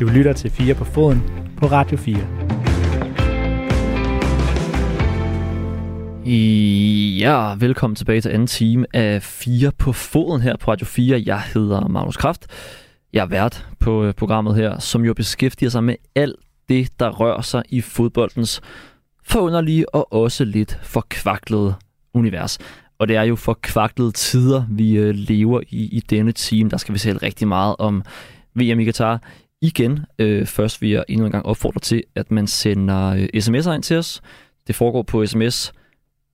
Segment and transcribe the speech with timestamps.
[0.00, 1.22] Du lytter til 4 på foden
[1.56, 2.16] på Radio 4.
[7.18, 11.22] Ja, velkommen tilbage til anden time af 4 på foden her på Radio 4.
[11.26, 12.46] Jeg hedder Magnus Kraft.
[13.12, 16.36] Jeg er vært på øh, programmet her, som jo beskæftiger sig med alt
[16.68, 18.60] det, der rører sig i fodboldens
[19.24, 21.74] forunderlige og også lidt forkvaklede
[22.14, 22.58] univers.
[22.98, 26.70] Og det er jo forkvaklede tider, vi øh, lever i i denne time.
[26.70, 28.02] Der skal vi tale rigtig meget om
[28.54, 29.20] VM i Qatar.
[29.64, 33.70] Igen, øh, først vil jeg endnu en gang opfordre til, at man sender øh, sms'er
[33.70, 34.22] ind til os.
[34.66, 35.72] Det foregår på sms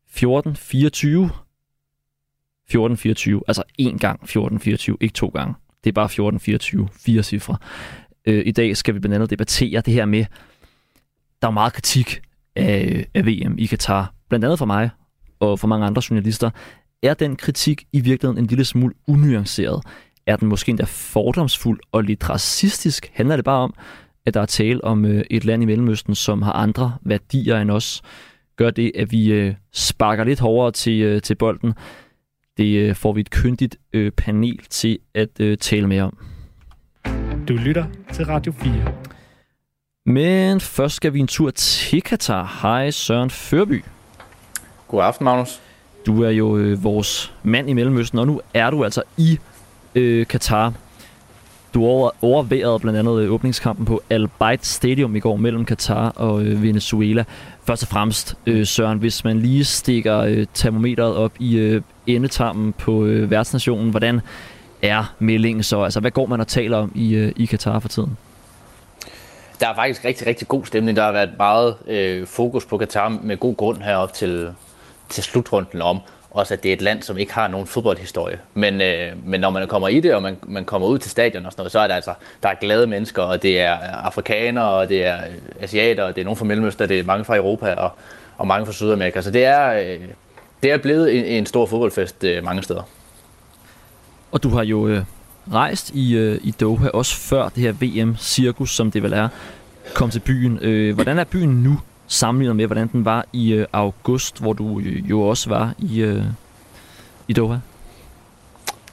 [0.09, 5.55] 1424 1424, altså en gang 1424, ikke to gange.
[5.85, 7.57] Det er bare 1424, fire cifre.
[8.27, 10.25] Øh, I dag skal vi blandt andet debattere det her med,
[11.43, 12.23] der er meget kritik
[12.57, 14.91] af, af VM i Katar, blandt andet for mig
[15.41, 16.51] og for mange andre journalister.
[17.03, 19.83] Er den kritik i virkeligheden en lille smule unuanceret?
[20.31, 23.11] Er den måske endda fordomsfuld og lidt racistisk?
[23.15, 23.75] Handler det bare om,
[24.27, 27.71] at der er tale om øh, et land i Mellemøsten, som har andre værdier end
[27.71, 28.03] os?
[28.57, 31.75] Gør det, at vi øh, sparker lidt hårdere til, øh, til bolden?
[32.57, 36.19] Det øh, får vi et kyndigt øh, panel til at øh, tale mere om.
[37.49, 38.95] Du lytter til Radio 4.
[40.07, 42.59] Men først skal vi en tur til Katar.
[42.63, 43.85] Hej Søren Førby.
[44.89, 45.61] God aften, Magnus.
[46.07, 49.39] Du er jo øh, vores mand i Mellemøsten, og nu er du altså i
[49.95, 50.73] øh, Katar.
[51.75, 56.09] Du over, overværede blandt andet øh, åbningskampen på Al Bayt Stadium i går mellem Katar
[56.09, 57.25] og øh, Venezuela.
[57.65, 62.73] Først og fremmest, øh, Søren, hvis man lige stikker øh, termometeret op i øh, endetarmen
[62.73, 64.21] på øh, værtsnationen, hvordan
[64.83, 65.83] er meldingen så?
[65.83, 68.17] Altså, hvad går man og taler om i, øh, i Katar for tiden?
[69.61, 70.97] Der er faktisk rigtig, rigtig god stemning.
[70.97, 74.49] Der har været meget øh, fokus på Katar med god grund herop til,
[75.09, 76.01] til slutrunden om,
[76.31, 78.39] også at det er et land, som ikke har nogen fodboldhistorie.
[78.55, 81.47] Men, øh, men når man kommer i det, og man, man kommer ud til stadion
[81.47, 84.07] og sådan noget, så er der altså der er glade mennesker, og det er øh,
[84.07, 87.25] afrikanere, og det er øh, asiater, og det er nogen fra Mellemøsten, det er mange
[87.25, 87.91] fra Europa, og,
[88.37, 89.21] og mange fra Sydamerika.
[89.21, 90.01] Så det er, øh,
[90.63, 92.83] det er blevet en, en stor fodboldfest øh, mange steder.
[94.33, 95.03] Og du har jo øh,
[95.53, 99.29] rejst i, øh, i Doha, også før det her VM-cirkus, som det vel er,
[99.95, 100.59] kom til byen.
[100.63, 101.81] Øh, hvordan er byen nu,
[102.11, 106.01] sammenlignet med, hvordan den var i øh, august, hvor du øh, jo også var i,
[106.01, 106.23] øh,
[107.29, 107.57] i Doha?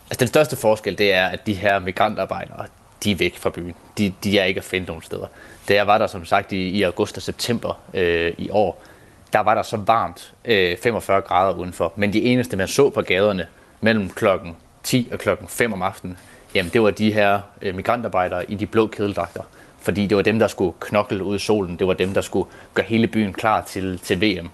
[0.09, 2.65] Altså den største forskel, det er, at de her migrantarbejdere,
[3.03, 3.73] de er væk fra byen.
[3.97, 5.25] De, de er ikke at finde nogen steder.
[5.67, 8.83] Da jeg var der, som sagt, i, i august og september øh, i år,
[9.33, 11.93] der var der så varmt, øh, 45 grader udenfor.
[11.95, 13.47] Men de eneste, man så på gaderne
[13.81, 16.17] mellem klokken 10 og klokken 5 om aftenen,
[16.55, 19.43] jamen det var de her øh, migrantarbejdere i de blå kedeldragter.
[19.87, 21.75] Fordi det var dem, der skulle knokle ud i solen.
[21.79, 24.49] Det var dem, der skulle gøre hele byen klar til, til VM.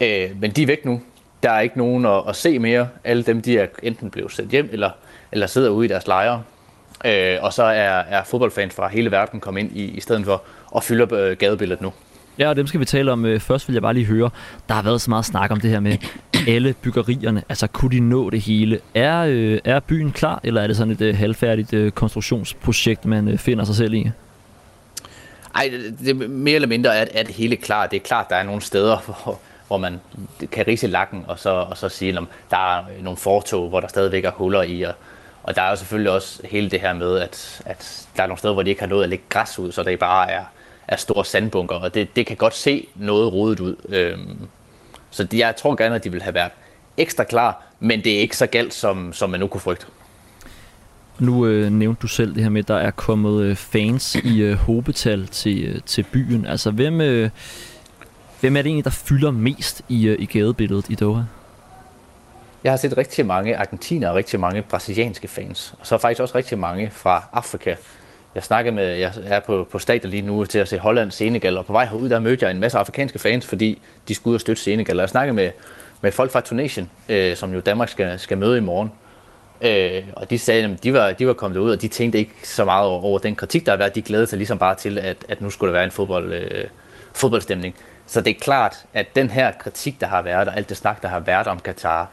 [0.00, 1.00] Øh, men de er væk nu.
[1.42, 2.88] Der er ikke nogen at, at se mere.
[3.04, 4.90] Alle dem, de er enten blevet sendt hjem, eller,
[5.32, 6.42] eller sidder ude i deres lejre.
[7.04, 10.42] Øh, og så er, er fodboldfans fra hele verden kommet ind i, i stedet for
[10.70, 11.92] og fylder øh, gadebilledet nu.
[12.38, 13.24] Ja, og dem skal vi tale om.
[13.24, 14.30] Øh, først vil jeg bare lige høre,
[14.68, 15.96] der har været så meget snak om det her med
[16.48, 17.42] alle byggerierne.
[17.48, 18.80] Altså, kunne de nå det hele?
[18.94, 23.28] Er, øh, er byen klar, eller er det sådan et øh, halvfærdigt øh, konstruktionsprojekt, man
[23.28, 24.10] øh, finder sig selv i?
[25.56, 27.86] Nej, det, det, mere eller mindre er, er det hele klar.
[27.86, 30.00] Det er klart, der er nogle steder, hvor, hvor man
[30.52, 33.88] kan rise lakken, og så, og så sige, at der er nogle fortog, hvor der
[33.88, 34.94] stadigvæk er huller i, og,
[35.42, 38.38] og der er jo selvfølgelig også hele det her med, at, at der er nogle
[38.38, 40.44] steder, hvor de ikke har nået at lægge græs ud, så det bare er,
[40.88, 43.76] er store sandbunker, og det, det kan godt se noget rodet ud.
[43.88, 44.48] Øhm,
[45.10, 46.52] så jeg tror gerne, at de vil have været
[46.96, 49.86] ekstra klar, men det er ikke så galt, som, som man nu kunne frygte.
[51.18, 54.42] Nu øh, nævnte du selv det her med, at der er kommet øh, fans i
[54.42, 56.46] øh, hobetal til, øh, til byen.
[56.46, 57.30] Altså, hvem, øh,
[58.40, 61.22] hvem er det egentlig, der fylder mest i, øh, i gadebilledet i Doha?
[62.64, 65.74] Jeg har set rigtig mange argentiner og rigtig mange brasilianske fans.
[65.80, 67.74] Og så faktisk også rigtig mange fra Afrika.
[68.34, 71.58] Jeg snakkede med, jeg er på, på stadion lige nu til at se Holland, Senegal,
[71.58, 73.78] og på vej herud, der mødte jeg en masse afrikanske fans, fordi
[74.08, 74.96] de skulle ud og støtte Senegal.
[74.96, 75.50] Og jeg snakker med,
[76.00, 78.88] med folk fra Tunesien, øh, som jo Danmark skal, skal møde i morgen.
[78.88, 79.05] Øh,
[79.60, 82.32] Øh, og de sagde, at de var, de var kommet ud, og de tænkte ikke
[82.42, 83.94] så meget over, over den kritik, der har været.
[83.94, 86.64] De glædede sig ligesom bare til, at, at nu skulle der være en fodbold, øh,
[87.12, 87.74] fodboldstemning.
[88.06, 91.02] Så det er klart, at den her kritik, der har været, og alt det snak,
[91.02, 92.10] der har været om Katar,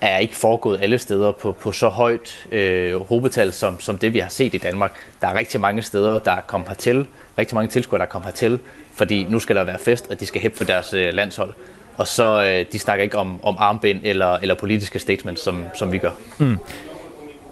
[0.00, 4.18] er ikke foregået alle steder på, på så højt øh, hovedtal, som, som det vi
[4.18, 4.92] har set i Danmark.
[5.20, 7.06] Der er rigtig mange steder, der er kommet hertil,
[7.38, 8.58] rigtig mange tilskuere, der er kommet hertil,
[8.94, 11.54] fordi nu skal der være fest, og de skal hæppe for deres øh, landshold.
[11.96, 15.92] Og så øh, de snakker ikke om, om armbind eller, eller politiske statements, som, som
[15.92, 16.10] vi gør.
[16.38, 16.58] Mm.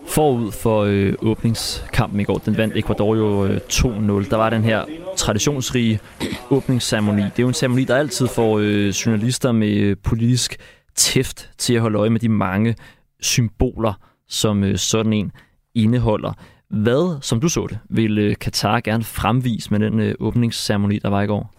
[0.06, 4.30] Forud for øh, åbningskampen i går, den vandt Ecuador jo øh, 2-0.
[4.30, 4.84] Der var den her
[5.16, 6.00] traditionsrige
[6.50, 7.22] åbningsceremoni.
[7.22, 10.56] Det er jo en ceremoni, der altid får øh, journalister med øh, politisk
[10.94, 12.76] tæft til at holde øje med de mange
[13.20, 13.92] symboler,
[14.28, 15.32] som øh, sådan en
[15.74, 16.32] indeholder.
[16.70, 21.08] Hvad, som du så det, ville øh, Katar gerne fremvise med den øh, åbningsceremoni, der
[21.08, 21.54] var i går?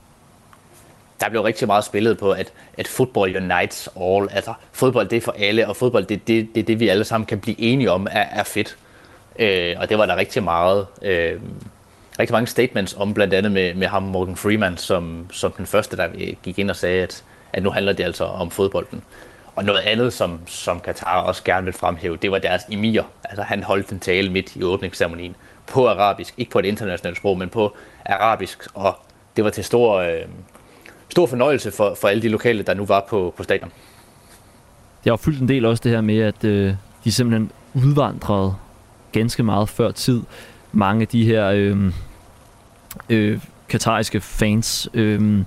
[1.22, 4.28] Der blev rigtig meget spillet på, at, at football unites all.
[4.32, 7.04] Altså, fodbold det er for alle, og fodbold det er det, det, det, vi alle
[7.04, 8.78] sammen kan blive enige om, er, er fedt.
[9.40, 11.40] Øh, og det var der rigtig meget, øh,
[12.20, 15.98] rigtig mange statements om, blandt andet med, med ham Morgan Freeman, som, som den første,
[15.98, 16.08] der
[16.44, 17.24] gik ind og sagde, at,
[17.54, 19.04] at nu handler det altså om fodbolden.
[19.56, 23.02] Og noget andet, som, som Katar også gerne vil fremhæve, det var deres emir.
[23.24, 25.36] Altså han holdt en tale midt i åbningsceremonien
[25.68, 27.76] på arabisk, ikke på et internationalt sprog, men på
[28.06, 29.00] arabisk, og
[29.36, 30.22] det var til stor, øh,
[31.12, 33.72] stor fornøjelse for, for alle de lokale, der nu var på, på stadion.
[35.04, 36.74] Det har fyldt en del også det her med, at øh,
[37.04, 38.56] de simpelthen udvandrede
[39.12, 40.22] ganske meget før tid.
[40.72, 41.94] Mange af de her øh,
[43.10, 44.90] øh, katariske fans.
[44.94, 45.44] Øh,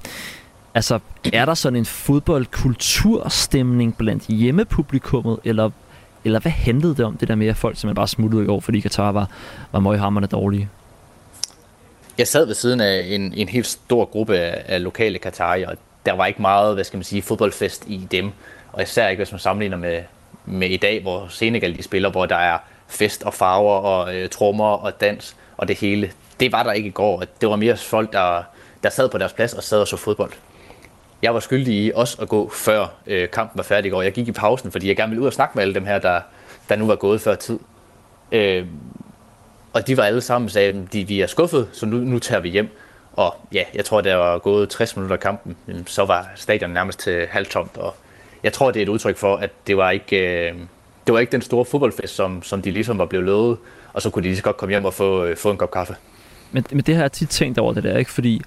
[0.74, 0.98] altså,
[1.32, 5.70] er der sådan en fodboldkulturstemning blandt hjemmepublikummet, eller,
[6.24, 8.60] eller hvad handlede det om, det der med, at folk simpelthen bare smuttede i går,
[8.60, 9.28] fordi Katar var,
[9.72, 10.68] var møghammerne dårlige?
[12.18, 15.76] Jeg sad ved siden af en, en helt stor gruppe af, af lokale katarier, og
[16.06, 18.30] der var ikke meget, hvad skal man sige, fodboldfest i dem.
[18.72, 20.02] Og især ikke, hvis man sammenligner med,
[20.44, 22.58] med i dag, hvor Senegal de spiller, hvor der er
[22.88, 26.12] fest og farver og øh, trommer og dans og det hele.
[26.40, 27.24] Det var der ikke i går.
[27.40, 28.42] Det var mere folk, der,
[28.82, 30.32] der sad på deres plads og sad og så fodbold.
[31.22, 34.02] Jeg var skyldig i også at gå før øh, kampen var færdig i går.
[34.02, 35.98] Jeg gik i pausen, fordi jeg gerne ville ud og snakke med alle dem her,
[35.98, 36.20] der,
[36.68, 37.58] der nu var gået før tid.
[38.32, 38.66] Øh,
[39.74, 42.40] og de var alle sammen sagde, at de, vi er skuffet, så nu, nu tager
[42.40, 42.68] vi hjem.
[43.12, 45.56] Og ja, jeg tror, der var gået 60 minutter af kampen,
[45.86, 47.76] så var stadion nærmest til halvtomt.
[47.76, 47.94] Og
[48.42, 50.54] jeg tror, det er et udtryk for, at det var ikke, øh,
[51.06, 53.58] det var ikke den store fodboldfest, som, som de ligesom var blevet lovet.
[53.92, 55.70] Og så kunne de lige så godt komme hjem og få, øh, få en kop
[55.70, 55.96] kaffe.
[56.52, 58.10] Men, men det har jeg tit tænkt over det der, ikke?
[58.10, 58.42] Fordi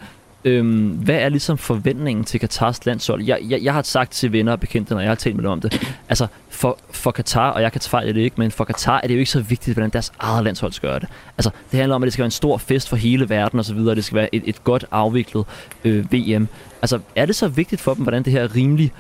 [0.48, 3.24] Øhm, hvad er ligesom forventningen til Katars landshold?
[3.24, 5.52] Jeg, jeg, jeg har sagt til venner og bekendte, når jeg har talt med dem
[5.52, 9.00] om det, altså for, for Katar, og jeg kan fejle det ikke, men for Katar
[9.04, 11.10] er det jo ikke så vigtigt, hvordan deres eget landshold skal gøre det.
[11.38, 13.78] Altså, det handler om, at det skal være en stor fest for hele verden osv.,
[13.78, 15.46] og det skal være et, et godt afviklet
[15.84, 16.48] øh, VM.
[16.82, 18.92] Altså, er det så vigtigt for dem, hvordan det her rimelig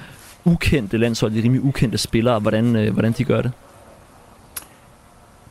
[0.46, 3.52] ukendte landshold, de rimelig ukendte spillere, hvordan, øh, hvordan de gør det?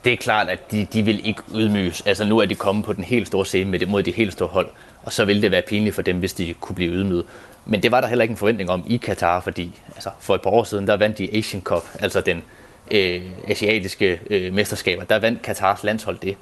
[0.05, 2.03] Det er klart, at de, de vil ikke ydmyges.
[2.07, 4.33] Altså nu er de kommet på den helt store scene med det, mod de helt
[4.33, 4.69] store hold
[5.07, 7.25] og så ville det være pinligt for dem, hvis de kunne blive ydmyget.
[7.67, 10.43] Men det var der heller ikke en forventning om i Katar, fordi altså, for et
[10.43, 12.43] par år siden, der vandt de Asian Cup, altså den
[12.91, 15.05] øh, asiatiske øh, mesterskaber.
[15.05, 16.37] Der vandt Katars landshold det.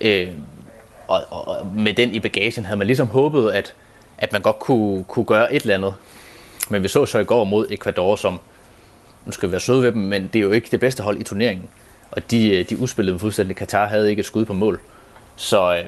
[0.00, 0.28] Øh,
[1.08, 3.74] og, og med den i bagagen havde man ligesom håbet, at,
[4.18, 5.94] at man godt kunne, kunne gøre et eller andet.
[6.70, 8.40] Men vi så så i går mod Ecuador, som,
[9.26, 11.20] nu skal vi være søde ved dem, men det er jo ikke det bedste hold
[11.20, 11.68] i turneringen.
[12.10, 13.56] Og de, øh, de uspillede fuldstændig.
[13.56, 14.80] Katar havde ikke et skud på mål.
[15.36, 15.84] Så, øh,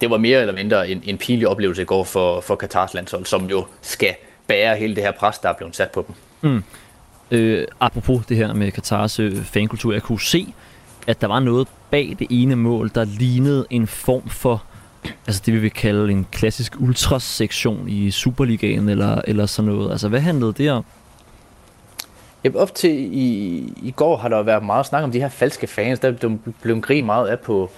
[0.00, 3.26] det var mere eller mindre en, en pinlig oplevelse i går for, for Katars landshold,
[3.26, 4.14] som jo skal
[4.46, 6.14] bære hele det her pres, der er blevet sat på dem.
[6.50, 6.62] Mm.
[7.30, 10.54] Øh, apropos det her med Katars øh, fankultur, jeg kunne se,
[11.06, 14.64] at der var noget bag det ene mål, der lignede en form for,
[15.26, 19.90] altså det vi vil kalde en klassisk ultrasektion i Superligaen eller, eller sådan noget.
[19.90, 20.84] Altså hvad handlede det om?
[22.44, 25.66] Jamen, op til i, i går har der været meget snak om de her falske
[25.66, 25.98] fans.
[25.98, 26.12] Der
[26.62, 27.70] blev en grin meget af på,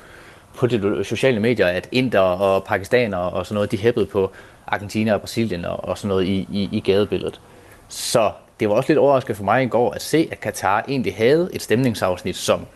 [0.56, 4.30] på de sociale medier, at inder og pakistanere og sådan noget, de hæppede på
[4.66, 7.40] Argentina og Brasilien og, og sådan noget i, i, i gadebilledet.
[7.88, 8.30] Så
[8.60, 11.50] det var også lidt overraskende for mig i går at se, at Katar egentlig havde
[11.52, 12.66] et stemningsafsnit, som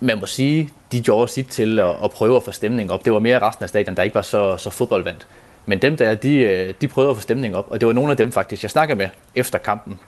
[0.00, 3.04] man må sige, de gjorde sit til at, at prøve at få stemning op.
[3.04, 5.26] Det var mere resten af stadion, der ikke var så, så fodboldvandt.
[5.66, 8.10] Men dem der, de, øh, de prøvede at få stemning op, og det var nogle
[8.10, 10.00] af dem faktisk, jeg snakkede med efter kampen.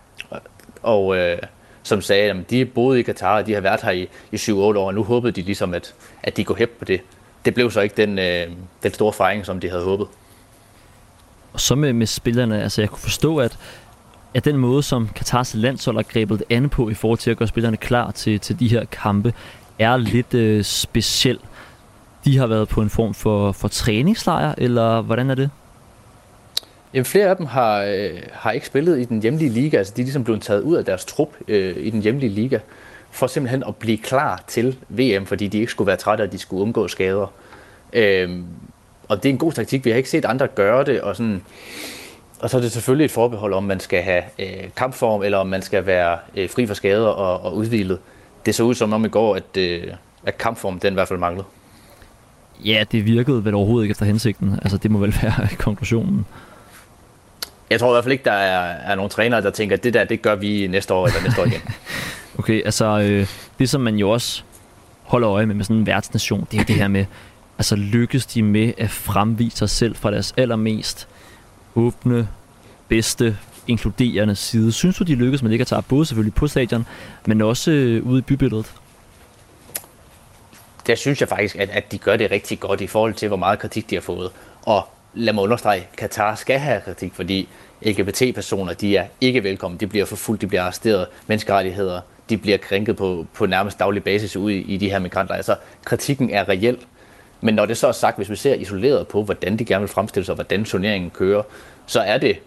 [0.83, 1.39] Og øh,
[1.83, 4.53] som sagde, at de boede i Katar, og de har været her i, i 7-8
[4.53, 7.01] år, og nu håbede de ligesom, at, at de går hæb på det.
[7.45, 8.47] Det blev så ikke den, øh,
[8.83, 10.07] den store fejring, som de havde håbet.
[11.53, 13.59] Og så med, med spillerne, altså jeg kunne forstå, at,
[14.35, 17.37] at den måde, som Katars landshold har grebet det andet på i forhold til at
[17.37, 19.35] gøre spillerne klar til, til de her kampe,
[19.79, 21.39] er lidt øh, speciel.
[22.25, 25.51] De har været på en form for, for træningslejr, eller hvordan er det?
[26.95, 30.01] Jamen, flere af dem har, øh, har ikke spillet i den hjemlige liga, altså de
[30.01, 32.59] er ligesom blevet taget ud af deres trup øh, i den hjemlige liga,
[33.11, 36.39] for simpelthen at blive klar til VM, fordi de ikke skulle være trætte, og de
[36.39, 37.33] skulle undgå skader.
[37.93, 38.39] Øh,
[39.09, 41.43] og det er en god taktik, vi har ikke set andre gøre det, og sådan,
[42.41, 45.47] og så er det selvfølgelig et forbehold, om man skal have øh, kampform, eller om
[45.47, 47.99] man skal være øh, fri for skader og, og udvilet.
[48.47, 49.85] Det så ud som om i går, at, øh,
[50.27, 51.47] at kampform den i hvert fald manglede.
[52.65, 54.59] Ja, det virkede vel overhovedet ikke efter hensigten.
[54.63, 56.27] Altså, det må vel være konklusionen.
[57.71, 59.95] Jeg tror i hvert fald ikke, der er, er nogen trænere, der tænker, at det
[59.95, 61.61] der, det gør vi næste år eller næste år igen.
[62.39, 63.27] okay, altså øh,
[63.59, 64.43] det som man jo også
[65.03, 67.05] holder øje med med sådan en værtsnation, det er det her med,
[67.59, 71.09] altså lykkes de med at fremvise sig selv fra deres allermest
[71.75, 72.29] åbne,
[72.89, 74.73] bedste, inkluderende side.
[74.73, 76.87] Synes du, de lykkes med det at tage både selvfølgelig på stadion,
[77.27, 78.73] men også øh, ude i bybilledet?
[80.87, 83.37] der synes jeg faktisk, at, at de gør det rigtig godt i forhold til, hvor
[83.37, 84.31] meget kritik de har fået.
[84.63, 87.49] Og lad mig understrege, Katar skal have kritik, fordi
[87.83, 89.79] LGBT-personer, de er ikke velkomne.
[89.79, 91.07] De bliver forfulgt, de bliver arresteret.
[91.27, 92.01] Menneskerettigheder,
[92.31, 95.43] de bliver krænket på, på nærmest daglig basis ude i, i de her migrantlejre.
[95.43, 96.79] Så kritikken er reel.
[97.41, 99.89] Men når det så er sagt, hvis vi ser isoleret på, hvordan de gerne vil
[99.89, 101.43] fremstille sig, og hvordan turneringen kører,
[101.87, 102.39] så er det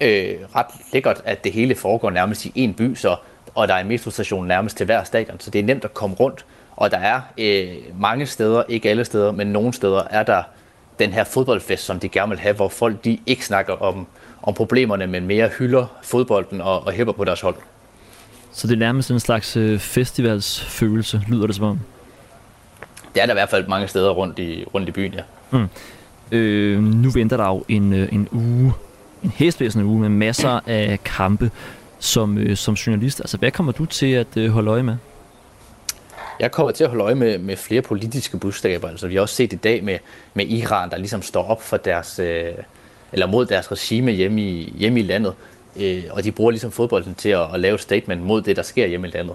[0.00, 3.16] øh, ret lækkert, at det hele foregår nærmest i en by, så,
[3.54, 6.16] og der er en metrostation nærmest til hver stadion, så det er nemt at komme
[6.16, 6.44] rundt.
[6.76, 10.42] Og der er øh, mange steder, ikke alle steder, men nogle steder, er der
[11.00, 14.06] den her fodboldfest, som de gerne vil have, hvor folk de ikke snakker om,
[14.42, 17.56] om problemerne, men mere hylder fodbolden og, og hæpper på deres hold.
[18.52, 21.80] Så det er nærmest en slags øh, festivalsfølelse, lyder det som om?
[23.14, 25.22] Det er der i hvert fald mange steder rundt i, rundt i byen, ja.
[25.50, 25.68] Mm.
[26.32, 28.72] Øh, nu venter der jo en, øh, en uge,
[29.22, 31.50] en hæsblæsende uge med masser af kampe
[31.98, 33.20] som, øh, som journalist.
[33.20, 34.96] Altså, hvad kommer du til at øh, holde øje med?
[36.40, 38.88] Jeg kommer til at holde øje med, med flere politiske budskaber.
[38.88, 39.98] Altså, vi har også set i dag med,
[40.34, 42.52] med Iran, der ligesom står op for deres, øh,
[43.12, 45.34] eller mod deres regime hjemme i, hjemme i landet.
[45.76, 48.62] Øh, og de bruger ligesom fodbolden til at, at lave et statement mod det, der
[48.62, 49.34] sker hjemme i landet.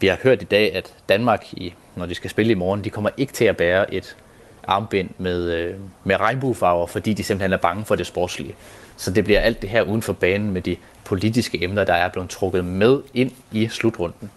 [0.00, 2.90] Vi har hørt i dag, at Danmark, i, når de skal spille i morgen, de
[2.90, 4.16] kommer ikke til at bære et
[4.64, 8.54] armbind med, øh, med regnbuefarver, fordi de simpelthen er bange for det sportslige.
[8.96, 12.08] Så det bliver alt det her uden for banen med de politiske emner, der er
[12.08, 14.30] blevet trukket med ind i slutrunden.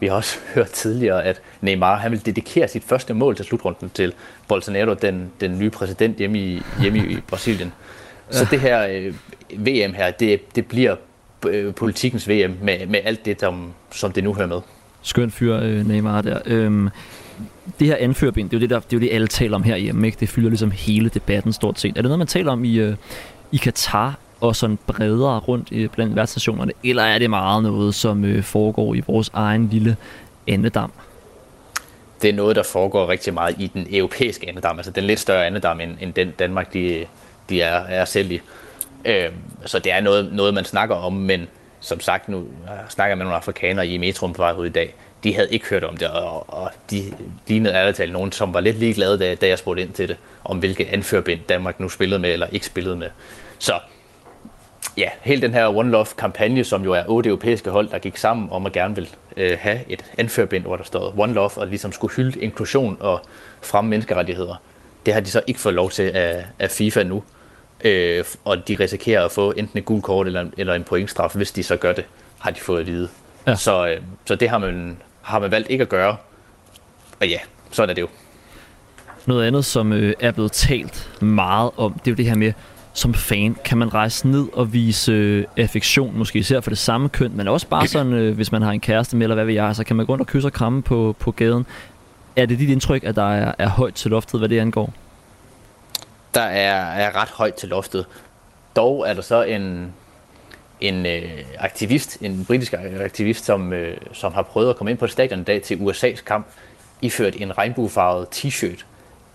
[0.00, 3.90] Vi har også hørt tidligere, at Neymar han vil dedikere sit første mål til slutrunden
[3.94, 4.12] til
[4.48, 7.72] Bolsonaro, den, den nye præsident hjemme i, hjemme i Brasilien.
[8.30, 9.14] Så det her øh,
[9.50, 10.96] VM her, det, det bliver
[11.48, 14.60] øh, politikens VM med, med alt det, som, som det nu hører med.
[15.02, 16.38] Skøn fyr, øh, Neymar der.
[16.46, 16.88] Øhm,
[17.78, 19.62] det her anførbind, det er jo det, der, det er jo det, alle taler om
[19.62, 20.06] herhjemme.
[20.06, 20.20] Ikke?
[20.20, 21.88] Det fylder ligesom hele debatten stort set.
[21.88, 22.96] Er det noget, man taler om i, øh,
[23.52, 28.24] i Katar og sådan bredere rundt i, blandt værtsstationerne, eller er det meget noget, som
[28.24, 29.96] øh, foregår i vores egen lille
[30.48, 30.92] andedam?
[32.22, 35.46] Det er noget, der foregår rigtig meget i den europæiske andedam, altså den lidt større
[35.46, 37.06] andedam, end, end den Danmark de,
[37.48, 38.40] de er, er selv i.
[39.04, 39.28] Øh,
[39.66, 41.48] så det er noget, noget, man snakker om, men
[41.80, 44.94] som sagt, nu jeg snakker med nogle afrikanere i metroen på vej ud i dag,
[45.24, 47.02] de havde ikke hørt om det, og, og de
[47.46, 50.16] lignede ærligt talt nogen, som var lidt ligeglade, da, da jeg spurgte ind til det,
[50.44, 53.08] om hvilke anførbind Danmark nu spillede med eller ikke spillede med.
[53.58, 53.72] Så
[54.96, 58.48] ja, hele den her One Love-kampagne, som jo er otte europæiske hold, der gik sammen
[58.50, 61.92] om at gerne vil øh, have et anførbind, hvor der står One Love, og ligesom
[61.92, 63.20] skulle hylde inklusion og
[63.62, 64.62] fremme menneskerettigheder.
[65.06, 67.22] Det har de så ikke fået lov til af, af FIFA nu.
[67.84, 71.52] Øh, og de risikerer at få enten et gult kort eller, eller en pointstraf, hvis
[71.52, 72.04] de så gør det,
[72.38, 73.08] har de fået at vide.
[73.46, 73.56] Ja.
[73.56, 76.16] Så, øh, så det har man, har man valgt ikke at gøre.
[77.20, 77.38] Og ja,
[77.70, 78.08] sådan er det jo.
[79.26, 82.52] Noget andet, som øh, er blevet talt meget om, det er jo det her med,
[82.92, 87.08] som fan, kan man rejse ned og vise øh, affektion, måske især for det samme
[87.08, 89.54] køn, men også bare sådan, øh, hvis man har en kæreste med, eller hvad ved
[89.54, 91.66] jeg, så kan man gå rundt og kysse og kramme på, på gaden.
[92.36, 94.92] Er det dit indtryk, at der er, er højt til loftet, hvad det angår?
[96.34, 98.06] Der er, er ret højt til loftet.
[98.76, 99.92] Dog er der så en,
[100.80, 101.22] en øh,
[101.58, 105.40] aktivist, en britisk aktivist, som, øh, som har prøvet at komme ind på et stadion
[105.40, 106.46] i dag til USA's kamp,
[107.02, 108.84] iført en regnbuefarvet t-shirt.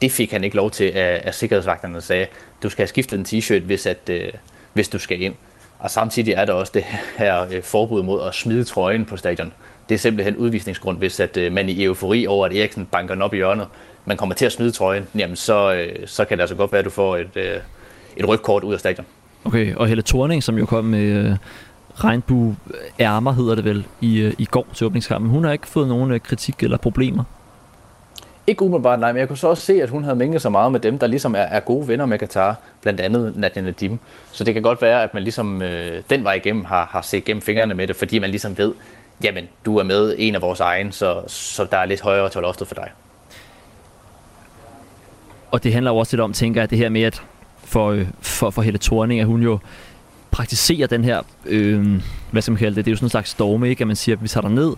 [0.02, 2.28] Det fik han ikke lov til af, af sikkerhedsvagterne, sagde,
[2.66, 4.30] du skal have skiftet en t-shirt, hvis, at, øh,
[4.74, 5.34] hvis du skal ind.
[5.80, 6.84] Og samtidig er der også det
[7.18, 9.54] her øh, forbud mod at smide trøjen på stadion.
[9.90, 13.22] Det er simpelthen udvisningsgrund, hvis at, øh, man i eufori over, at Eriksen banker den
[13.22, 13.68] op i hjørnet,
[14.06, 16.80] man kommer til at smide trøjen, jamen så, øh, så kan det altså godt være,
[16.80, 17.58] at du får et, øh,
[18.18, 19.06] et rødt ud af stadion.
[19.46, 21.36] Okay, og Helle Thorning, som jo kom med øh,
[21.96, 22.56] regnbue
[23.00, 26.12] ærmer, hedder det vel, i, øh, i går til åbningskampen, hun har ikke fået nogen
[26.12, 27.24] øh, kritik eller problemer.
[28.48, 30.72] Ikke umiddelbart, nej, men jeg kunne så også se, at hun havde mænget så meget
[30.72, 34.00] med dem, der ligesom er, er gode venner med Katar, blandt andet Nadia Nadim.
[34.32, 37.26] Så det kan godt være, at man ligesom øh, den vej igennem har, har set
[37.26, 38.74] gennem fingrene med det, fordi man ligesom ved,
[39.24, 42.42] jamen, du er med en af vores egen, så, så der er lidt højere til
[42.42, 42.92] loftet for dig.
[45.52, 47.24] Og det handler jo også lidt om, tænker jeg, det her med, at
[47.64, 49.60] for, øh, for, for Helle Thorning, at hun jo
[50.32, 53.30] praktiserer den her, øh, hvad skal man kalde det, det er jo sådan en slags
[53.30, 53.82] storme, ikke?
[53.82, 54.74] at man siger, at vi tager ned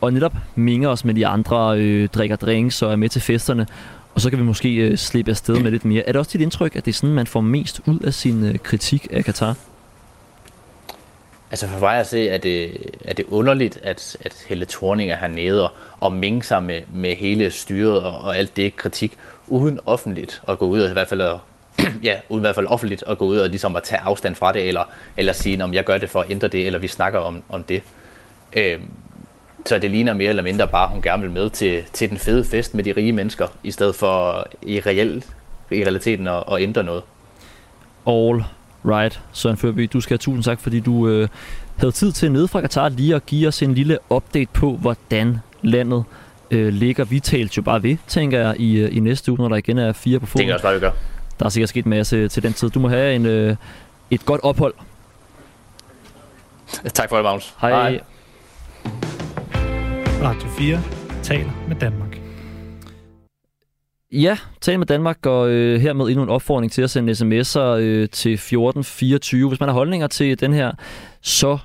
[0.00, 3.66] og netop minger os med de andre, øh, drikker drinks og er med til festerne,
[4.14, 6.08] og så kan vi måske øh, slippe afsted med lidt mere.
[6.08, 8.44] Er det også dit indtryk, at det er sådan, man får mest ud af sin
[8.44, 9.56] øh, kritik af Katar?
[11.50, 15.16] Altså for mig at se, er det, er det underligt, at, at Helle Thorning er
[15.16, 19.16] hernede og, og minge sig med, med hele styret og, og alt det kritik,
[19.48, 21.36] uden offentligt at gå ud og i hvert fald at,
[22.02, 24.52] ja, uden i hvert fald offentligt at gå ud og ligesom at tage afstand fra
[24.52, 24.84] det, eller,
[25.16, 27.62] eller sige, om jeg gør det for at ændre det, eller vi snakker om, om
[27.62, 27.82] det.
[28.52, 28.80] Øh,
[29.66, 32.18] så det ligner mere eller mindre bare, at hun gerne vil med til, til den
[32.18, 35.26] fede fest med de rige mennesker, i stedet for i, reelt,
[35.70, 37.02] i realiteten at, at ændre noget.
[38.06, 38.44] All
[38.84, 41.28] right, Søren Førby, du skal have tusind tak, fordi du øh,
[41.76, 45.38] havde tid til nede fra Katar lige at give os en lille update på, hvordan
[45.62, 46.04] landet
[46.50, 47.04] øh, ligger.
[47.04, 49.78] Vi talte jo bare ved, tænker jeg, i, øh, i næste uge, når der igen
[49.78, 50.46] er fire på Det foden.
[50.46, 50.90] kan også bare, vi gør.
[51.38, 52.70] Der er sikkert sket en masse til den tid.
[52.70, 53.56] Du må have en, øh,
[54.10, 54.74] et godt ophold.
[56.94, 57.54] Tak for det, Magnus.
[57.60, 57.70] Hej.
[57.70, 58.00] Hej.
[60.22, 60.80] Radio 4
[61.22, 62.20] taler med Danmark.
[64.12, 68.08] Ja, tal med Danmark, og øh, hermed endnu en opfordring til at sende sms'er øh,
[68.08, 69.48] til 1424.
[69.48, 70.72] Hvis man har holdninger til den her
[71.20, 71.58] så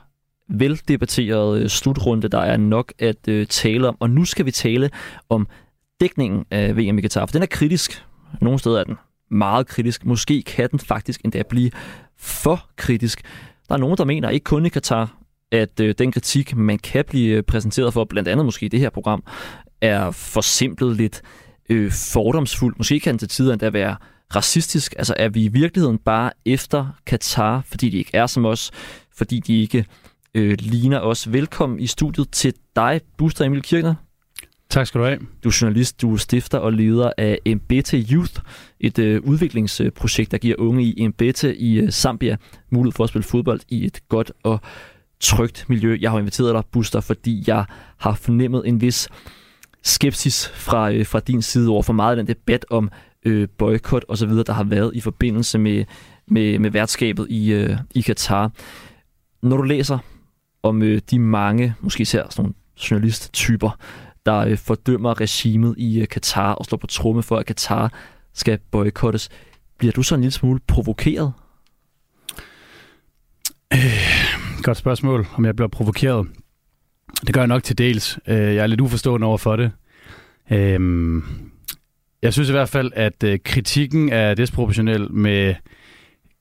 [0.49, 3.97] veldebatterede øh, slutrunde, der er nok at øh, tale om.
[3.99, 4.89] Og nu skal vi tale
[5.29, 5.47] om
[6.01, 8.05] dækningen af VM i Qatar, for den er kritisk.
[8.41, 8.95] Nogle steder er den
[9.31, 10.05] meget kritisk.
[10.05, 11.71] Måske kan den faktisk endda blive
[12.17, 13.21] for kritisk.
[13.69, 17.05] Der er nogen, der mener, ikke kun i Katar, at øh, den kritik, man kan
[17.07, 19.23] blive præsenteret for, blandt andet måske i det her program,
[19.81, 21.21] er forsimplet lidt
[21.69, 22.75] øh, fordomsfuld.
[22.77, 23.95] Måske kan den til tider endda være
[24.35, 24.93] racistisk.
[24.97, 28.71] Altså er vi i virkeligheden bare efter Katar, fordi de ikke er som os,
[29.17, 29.85] fordi de ikke
[30.35, 31.31] øh, ligner os.
[31.31, 33.95] Velkommen i studiet til dig, Buster Emil Kirchner.
[34.69, 35.19] Tak skal du have.
[35.43, 38.41] Du er journalist, du er stifter og leder af Mbete Youth,
[38.79, 42.37] et øh, udviklingsprojekt, der giver unge i Mbete i øh, Zambia
[42.69, 44.59] mulighed for at spille fodbold i et godt og
[45.19, 45.97] trygt miljø.
[46.01, 47.65] Jeg har inviteret dig, Buster, fordi jeg
[47.97, 49.09] har fornemmet en vis
[49.83, 52.91] skepsis fra, øh, fra din side over for meget af den debat om
[53.25, 55.85] øh, boykot og så videre, der har været i forbindelse med,
[56.27, 58.51] med, med værtskabet i, øh, i Katar.
[59.41, 59.97] Når du læser
[60.63, 62.53] om øh, de mange, måske især sådan nogle
[62.91, 63.77] journalisttyper,
[64.25, 67.93] der øh, fordømmer regimet i øh, Katar og slår på tromme for, at Katar
[68.33, 69.29] skal boykottes,
[69.77, 71.33] bliver du så en lille smule provokeret?
[73.73, 76.27] Øh, Godt spørgsmål, om jeg bliver provokeret.
[77.27, 78.19] Det gør jeg nok til dels.
[78.27, 79.71] Øh, jeg er lidt uforstående over for det.
[80.51, 81.23] Øhm,
[82.21, 85.55] jeg synes i hvert fald, at øh, kritikken er desproportionel med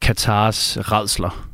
[0.02, 1.48] Katars redsler.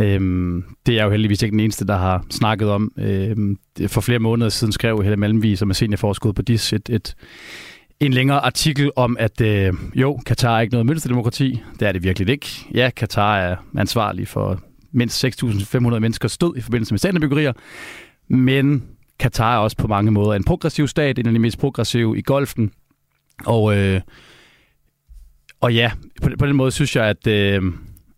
[0.00, 2.92] Øhm, det er jeg jo heldigvis ikke den eneste, der har snakket om.
[2.98, 6.88] Øhm, det- For flere måneder siden skrev Helle Malmvig, som er seniorforskud på DIS, et,
[6.88, 7.14] et,
[8.00, 11.62] en længere artikel om, at øh, jo, Katar er ikke noget mønsterdemokrati.
[11.80, 12.46] Det er det virkelig ikke.
[12.74, 14.60] Ja, Katar er ansvarlig for
[14.92, 17.52] mindst 6.500 mennesker stod i forbindelse med stadionbyggerier.
[18.28, 18.84] Men
[19.18, 22.22] Katar er også på mange måder en progressiv stat, en af de mest progressive i
[22.22, 22.72] golfen.
[23.46, 24.00] Og, øh,
[25.60, 27.62] og ja, på, på den måde synes jeg, at, øh,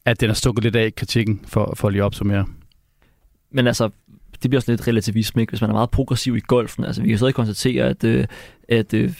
[0.05, 2.47] at den har stukket lidt af kritikken, for, for at lige at opsummere.
[3.51, 3.91] Men altså,
[4.43, 5.51] det bliver også lidt relativisme, ikke?
[5.51, 6.85] hvis man er meget progressiv i golfen.
[6.85, 8.27] Altså, vi kan stadig konstatere, at, øh,
[8.69, 9.13] at øh,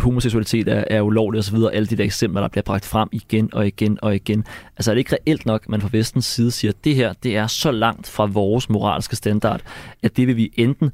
[0.00, 3.66] homoseksualitet er, er ulovligt osv., alle de der eksempler, der bliver bragt frem igen og
[3.66, 4.44] igen og igen.
[4.76, 7.12] Altså, er det ikke reelt nok, at man fra vestens side siger, at det her,
[7.12, 9.60] det er så langt fra vores moralske standard,
[10.02, 10.90] at det vil vi enten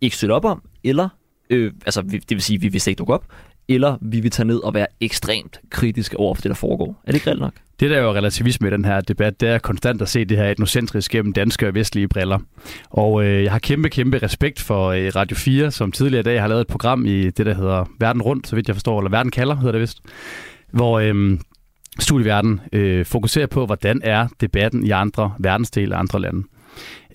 [0.00, 1.08] ikke støtte op om, eller,
[1.50, 3.24] øh, altså, vi- det vil sige, at vi vil slet ikke dukke op,
[3.68, 7.02] eller vi vil tage ned og være ekstremt kritiske over for det, der foregår.
[7.04, 7.52] Er det ikke reelt nok?
[7.80, 10.36] Det, der er jo relativisme i den her debat, det er konstant at se det
[10.36, 12.38] her etnocentrisk gennem danske og vestlige briller.
[12.90, 16.40] Og øh, jeg har kæmpe, kæmpe respekt for øh, Radio 4, som tidligere i dag
[16.40, 19.10] har lavet et program i det, der hedder Verden Rundt, så vidt jeg forstår, eller
[19.10, 20.00] Verden Kalder, hedder det vist,
[20.70, 21.38] hvor øh,
[21.98, 26.42] studieverden øh, fokuserer på, hvordan er debatten i andre verdensdele og andre lande.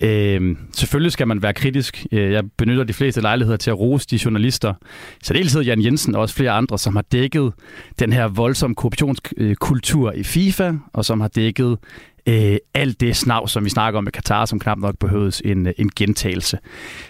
[0.02, 2.06] Øh, selvfølgelig skal man være kritisk.
[2.12, 4.74] Øh, jeg benytter de fleste lejligheder til at rose de journalister,
[5.22, 7.52] så det Jan Jensen og også flere andre, som har dækket
[7.98, 11.78] den her voldsomme korruptionskultur i FIFA, og som har dækket
[12.26, 15.66] øh, alt det snav, som vi snakker om i Katar, som knap nok behøves en,
[15.66, 16.58] øh, en gentagelse.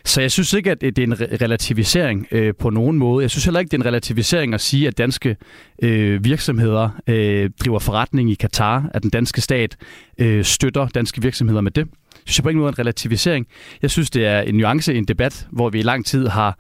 [0.05, 3.23] Så jeg synes ikke, at øh, det er en relativisering øh, på nogen måde.
[3.23, 5.37] Jeg synes heller ikke, det er en relativisering at sige, at danske
[5.83, 9.77] øh, virksomheder øh, driver forretning i Katar, at den danske stat
[10.19, 11.89] øh, støtter danske virksomheder med det.
[12.27, 13.47] Jeg synes på ingen måde en relativisering.
[13.83, 16.59] Jeg synes, det er en nuance i en debat, hvor vi i lang tid har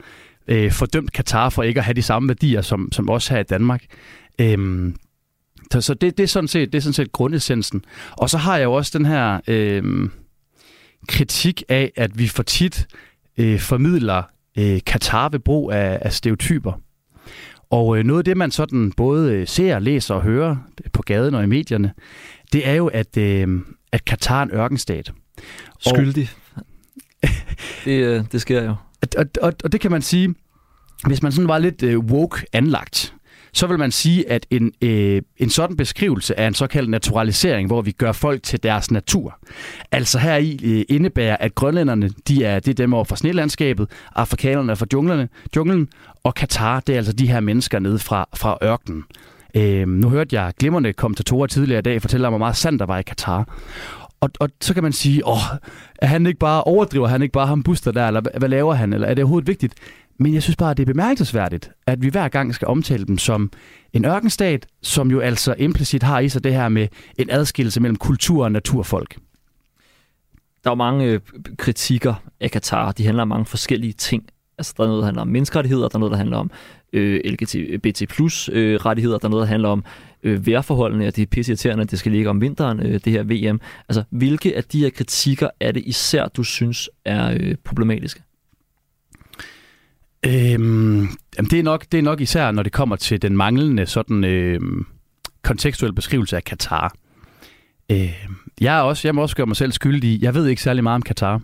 [0.48, 3.42] øh, fordømt Katar for ikke at have de samme værdier som, som os her i
[3.42, 3.84] Danmark.
[4.40, 4.96] Øhm,
[5.72, 7.84] så så det, det, er sådan set, det er sådan set grundessensen.
[8.10, 10.08] Og så har jeg jo også den her øh,
[11.08, 12.86] kritik af, at vi for tit
[13.38, 14.22] øh, formidler
[14.58, 16.72] øh, Katar ved brug af, af stereotyper.
[17.70, 20.56] Og øh, noget af det, man sådan både øh, ser, læser og hører
[20.92, 21.92] på gaden og i medierne,
[22.52, 23.60] det er jo, at, øh,
[23.92, 25.12] at Katar er en ørkenstat.
[25.86, 26.30] Og- Skyldig.
[27.84, 28.74] det, øh, det sker jo.
[29.18, 30.34] Og, og, og det kan man sige,
[31.06, 33.14] hvis man sådan var lidt øh, woke anlagt,
[33.52, 37.82] så vil man sige, at en, øh, en sådan beskrivelse er en såkaldt naturalisering, hvor
[37.82, 39.38] vi gør folk til deres natur.
[39.92, 43.90] Altså her i øh, indebærer, at grønlænderne, de er, det er dem over fra snelandskabet,
[44.14, 45.88] afrikanerne er fra junglerne, junglen,
[46.24, 49.04] og Katar, det er altså de her mennesker nede fra, fra ørkenen.
[49.56, 52.86] Øh, nu hørte jeg glimrende kommentatorer tidligere i dag fortælle om, hvor meget sand der
[52.86, 53.48] var i Katar.
[54.24, 55.38] Og, og så kan man sige, åh,
[55.98, 58.92] er han ikke bare overdriver, han ikke bare ham buster der, eller hvad, laver han,
[58.92, 59.74] eller er det overhovedet vigtigt?
[60.18, 63.18] Men jeg synes bare, at det er bemærkelsesværdigt, at vi hver gang skal omtale dem
[63.18, 63.50] som
[63.92, 67.96] en ørkenstat, som jo altså implicit har i sig det her med en adskillelse mellem
[67.96, 69.16] kultur og naturfolk.
[70.64, 71.20] Der er jo mange øh,
[71.58, 72.92] kritikker af Katar.
[72.92, 74.24] De handler om mange forskellige ting.
[74.58, 76.50] Altså, der er noget, der handler om menneskerettigheder, der er noget, der handler om
[76.94, 79.84] øh, LGBT plus øh, rettigheder, der er noget, der handler om
[80.22, 83.22] øh, vejrforholdene, og det er pisseirriterende, at det skal ligge om vinteren, øh, det her
[83.22, 83.60] VM.
[83.88, 88.22] Altså, hvilke af de her kritikker er det især, du synes er øh, problematiske?
[90.26, 93.86] Øhm, jamen det, er nok, det er nok især, når det kommer til den manglende
[93.86, 94.60] sådan øh,
[95.42, 96.94] kontekstuelle beskrivelse af Katar.
[97.90, 98.26] Øh,
[98.60, 100.94] jeg, er også, jeg må også gøre mig selv skyldig Jeg ved ikke særlig meget
[100.94, 101.40] om Katar.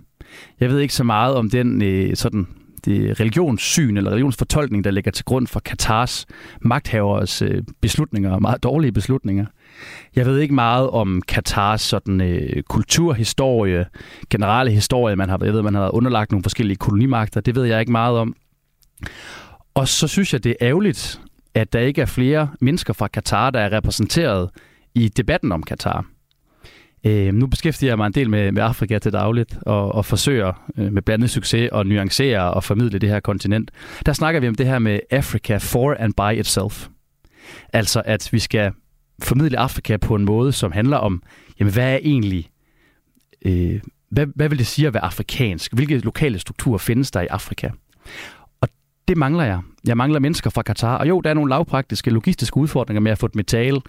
[0.60, 2.46] Jeg ved ikke så meget om den øh, sådan
[2.84, 6.26] det religionssyn eller religionsfortolkning, der ligger til grund for Katars
[6.60, 9.46] magthaveres øh, beslutninger, meget dårlige beslutninger.
[10.16, 13.86] Jeg ved ikke meget om Katars sådan, øh, kulturhistorie,
[14.30, 15.16] generelle historie.
[15.16, 17.40] Man har, jeg ved, man har underlagt nogle forskellige kolonimagter.
[17.40, 18.34] Det ved jeg ikke meget om.
[19.74, 21.20] Og så synes jeg, det er ærgerligt,
[21.54, 24.50] at der ikke er flere mennesker fra Katar, der er repræsenteret
[24.94, 26.04] i debatten om Katar.
[27.04, 30.70] Øh, nu beskæftiger jeg mig en del med, med Afrika til dagligt, og, og forsøger
[30.78, 33.70] øh, med blandet succes at nuancere og formidle det her kontinent.
[34.06, 36.88] Der snakker vi om det her med Africa for and by itself.
[37.72, 38.72] Altså at vi skal
[39.22, 41.22] formidle Afrika på en måde, som handler om,
[41.60, 42.48] jamen hvad er egentlig,
[43.44, 45.74] øh, hvad, hvad vil det sige at være afrikansk?
[45.74, 47.70] Hvilke lokale strukturer findes der i Afrika?
[49.10, 49.60] Det mangler jeg.
[49.86, 50.96] Jeg mangler mennesker fra Katar.
[50.96, 53.80] Og jo, der er nogle lavpraktiske, logistiske udfordringer med at få et metal.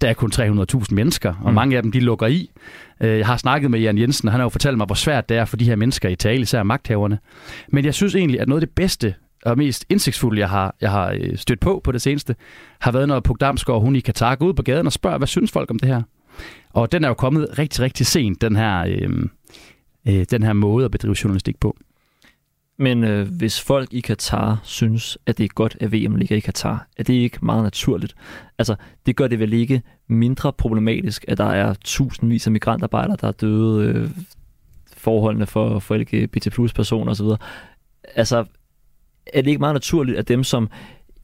[0.00, 1.54] Der er kun 300.000 mennesker, og mm.
[1.54, 2.50] mange af dem, de lukker i.
[3.00, 5.28] Øh, jeg har snakket med Jan Jensen, og han har jo fortalt mig, hvor svært
[5.28, 7.18] det er for de her mennesker i tale, især magthaverne.
[7.68, 9.14] Men jeg synes egentlig, at noget af det bedste
[9.44, 12.36] og mest indsigtsfulde, jeg har, jeg har øh, stødt på på det seneste,
[12.80, 15.28] har været, når Puk Damsgaard, hun i Katar, går ud på gaden og spørger, hvad
[15.28, 16.02] synes folk om det her?
[16.70, 19.10] Og den er jo kommet rigtig, rigtig sent, den her, øh,
[20.08, 21.76] øh, den her måde at bedrive journalistik på.
[22.80, 26.40] Men øh, hvis folk i Katar synes, at det er godt, at VM ligger i
[26.40, 28.14] Katar, er det ikke meget naturligt?
[28.58, 28.74] Altså,
[29.06, 33.32] det gør det vel ikke mindre problematisk, at der er tusindvis af migrantarbejdere, der er
[33.32, 34.10] døde, øh,
[34.96, 37.26] forholdene for, for LGBT plus personer osv.
[38.14, 38.44] Altså,
[39.26, 40.70] er det ikke meget naturligt, at dem, som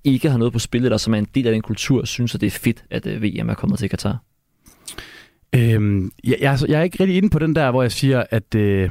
[0.05, 2.41] ikke har noget på spil, eller som er en del af den kultur, synes, at
[2.41, 4.19] det er fedt, at øh, VM er kommet til Katar?
[5.55, 8.25] Øhm, jeg, jeg, altså, jeg er ikke rigtig inde på den der, hvor jeg siger,
[8.31, 8.91] at øh,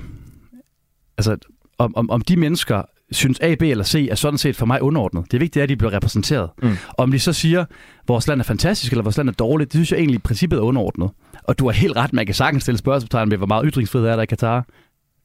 [1.17, 1.38] altså,
[1.77, 4.81] om, om, om de mennesker synes A, B eller C er sådan set for mig
[4.81, 5.31] underordnet.
[5.31, 6.49] Det vigtige er, at de bliver repræsenteret.
[6.63, 6.77] Mm.
[6.97, 7.67] Om de så siger, at
[8.07, 10.57] vores land er fantastisk, eller vores land er dårligt, det synes jeg egentlig i princippet
[10.57, 11.09] er underordnet.
[11.43, 14.15] Og du har helt ret, man kan sagtens stille spørgsmålstegn ved, hvor meget ytringsfrihed er
[14.15, 14.65] der i Katar.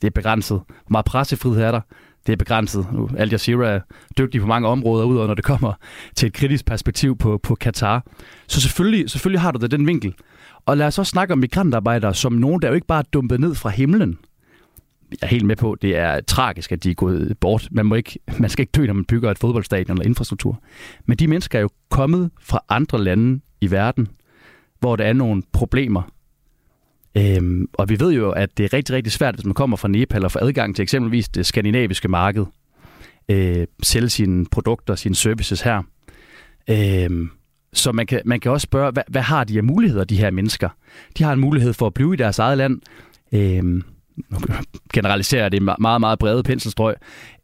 [0.00, 0.60] Det er begrænset.
[0.66, 1.80] Hvor meget pressefrihed er der?
[2.26, 2.86] Det er begrænset.
[2.92, 3.80] Nu, Al Jazeera er
[4.18, 5.72] dygtig på mange områder, udover når det kommer
[6.16, 8.04] til et kritisk perspektiv på, på Katar.
[8.48, 10.14] Så selvfølgelig, selvfølgelig har du da den vinkel.
[10.66, 13.40] Og lad os også snakke om migrantarbejdere som nogen, der jo ikke bare er dumpet
[13.40, 14.18] ned fra himlen
[15.10, 17.68] jeg er helt med på, det er tragisk, at de er gået bort.
[17.70, 20.62] Man, må ikke, man skal ikke dø, når man bygger et fodboldstadion eller infrastruktur.
[21.06, 24.08] Men de mennesker er jo kommet fra andre lande i verden,
[24.80, 26.02] hvor der er nogle problemer.
[27.16, 29.88] Øhm, og vi ved jo, at det er rigtig, rigtig svært, hvis man kommer fra
[29.88, 32.44] Nepal og får adgang til eksempelvis det skandinaviske marked.
[33.28, 35.82] Øh, sælge sine produkter, sine services her.
[36.70, 37.28] Øh,
[37.72, 40.30] så man kan, man kan også spørge, hvad, hvad har de af muligheder, de her
[40.30, 40.68] mennesker?
[41.18, 42.80] De har en mulighed for at blive i deres eget land.
[43.32, 43.82] Øh,
[44.28, 44.38] nu
[44.94, 46.94] generaliserer det meget, meget brede penselstrøg,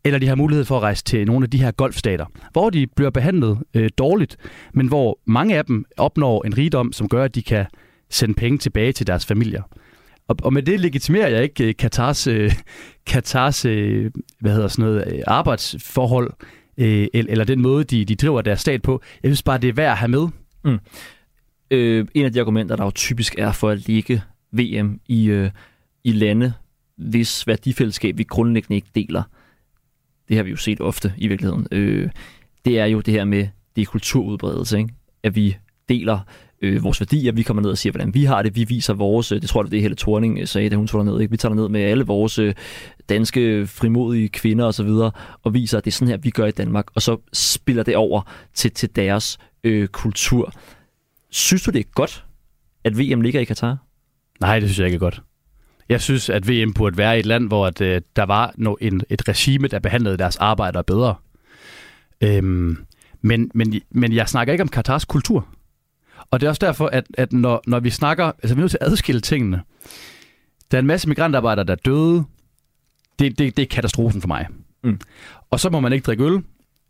[0.04, 2.86] eller de har mulighed for at rejse til nogle af de her golfstater, hvor de
[2.96, 4.36] bliver behandlet øh, dårligt,
[4.74, 7.66] men hvor mange af dem opnår en rigdom, som gør, at de kan
[8.10, 9.62] sende penge tilbage til deres familier.
[10.28, 12.52] Og, og med det legitimerer jeg ikke øh, Katars, øh,
[13.06, 14.10] Katars øh,
[14.40, 16.32] hvad hedder sådan noget, øh, arbejdsforhold,
[16.78, 19.02] øh, eller den måde, de, de driver deres stat på.
[19.22, 20.28] Jeg synes bare, det er værd at have med.
[20.64, 20.78] Mm.
[21.70, 25.50] Øh, en af de argumenter, der jo typisk er for at ligge VM i, øh,
[26.04, 26.52] i lande,
[26.96, 29.22] hvis værdifællesskab vi grundlæggende ikke deler.
[30.28, 31.66] Det har vi jo set ofte i virkeligheden.
[31.72, 32.10] Øh,
[32.64, 34.94] det er jo det her med det er kulturudbredelse, ikke?
[35.22, 35.56] at vi
[35.88, 36.18] deler
[36.62, 39.32] øh, vores værdier, vi kommer ned og siger, hvordan vi har det, vi viser vores,
[39.32, 41.30] øh, det tror jeg, det er Helle Thorning øh, sagde, da hun tog ned, ikke?
[41.30, 42.54] vi tager ned med alle vores øh,
[43.08, 45.10] danske frimodige kvinder og så videre,
[45.42, 47.96] og viser, at det er sådan her, vi gør i Danmark, og så spiller det
[47.96, 48.22] over
[48.54, 50.52] til, til deres øh, kultur.
[51.30, 52.24] Synes du, det er godt,
[52.84, 53.76] at VM ligger i Katar?
[54.40, 55.22] Nej, det synes jeg ikke er godt.
[55.88, 59.02] Jeg synes, at VM burde være et land, hvor at, øh, der var no, en,
[59.10, 61.14] et regime, der behandlede deres arbejdere bedre.
[62.20, 62.78] Øhm,
[63.22, 65.48] men, men, men jeg snakker ikke om Katars kultur.
[66.30, 68.24] Og det er også derfor, at, at når, når vi snakker...
[68.24, 69.62] Altså, vi er nødt til at adskille tingene.
[70.70, 72.24] Der er en masse migrantarbejdere, der er døde.
[73.18, 74.46] Det, det, det er katastrofen for mig.
[74.84, 75.00] Mm.
[75.50, 76.42] Og så må man ikke drikke øl.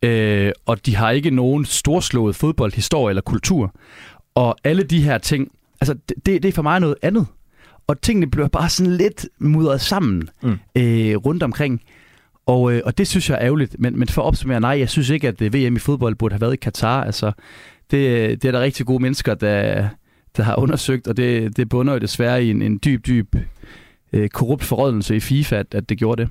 [0.03, 3.75] Øh, og de har ikke nogen storslået fodboldhistorie eller kultur.
[4.35, 5.53] Og alle de her ting...
[5.81, 7.27] Altså, det, det er for mig noget andet
[7.87, 10.59] og tingene bliver bare sådan lidt mudret sammen mm.
[10.77, 11.83] øh, rundt omkring.
[12.47, 13.77] Og, øh, og det synes jeg er ærgerligt.
[13.79, 16.33] Men, men for at opsummere, nej, jeg synes ikke, at øh, VM i fodbold burde
[16.33, 17.05] have været i Katar.
[17.05, 17.33] Altså,
[17.91, 19.89] det, det er der rigtig gode mennesker, der,
[20.37, 23.37] der har undersøgt, og det, det bunder jo desværre i en, en dyb, dyb
[24.13, 26.31] øh, korrupt forrådelse i FIFA, at, at det gjorde det.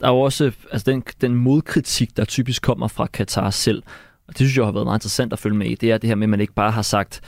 [0.00, 3.82] der er jo også altså den, den modkritik, der typisk kommer fra Katar selv,
[4.28, 6.08] og det synes jeg har været meget interessant at følge med i, det er det
[6.08, 7.20] her med, at man ikke bare har sagt,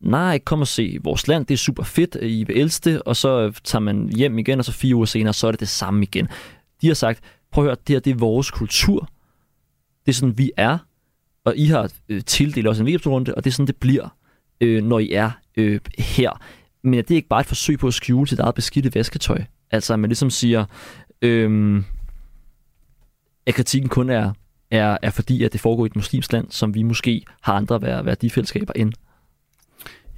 [0.00, 3.16] nej, kom og se vores land, det er super fedt, I vil elske det, og
[3.16, 5.68] så øh, tager man hjem igen, og så fire uger senere, så er det det
[5.68, 6.28] samme igen.
[6.82, 7.20] De har sagt,
[7.52, 9.08] prøv at høre, det her det er vores kultur,
[10.06, 10.78] det er sådan, vi er,
[11.44, 14.08] og I har øh, tildelt os en VM-runde, og det er sådan, det bliver,
[14.60, 16.40] øh, når I er øh, her.
[16.82, 19.44] Men det er ikke bare et forsøg på at skjule sit eget beskidte vasketøj.
[19.70, 20.64] Altså, at man ligesom siger,
[21.22, 21.82] øh,
[23.46, 24.32] at kritikken kun er,
[24.70, 27.82] er, er fordi, at det foregår i et muslimsk land, som vi måske har andre
[27.82, 28.92] værdifællesskaber end.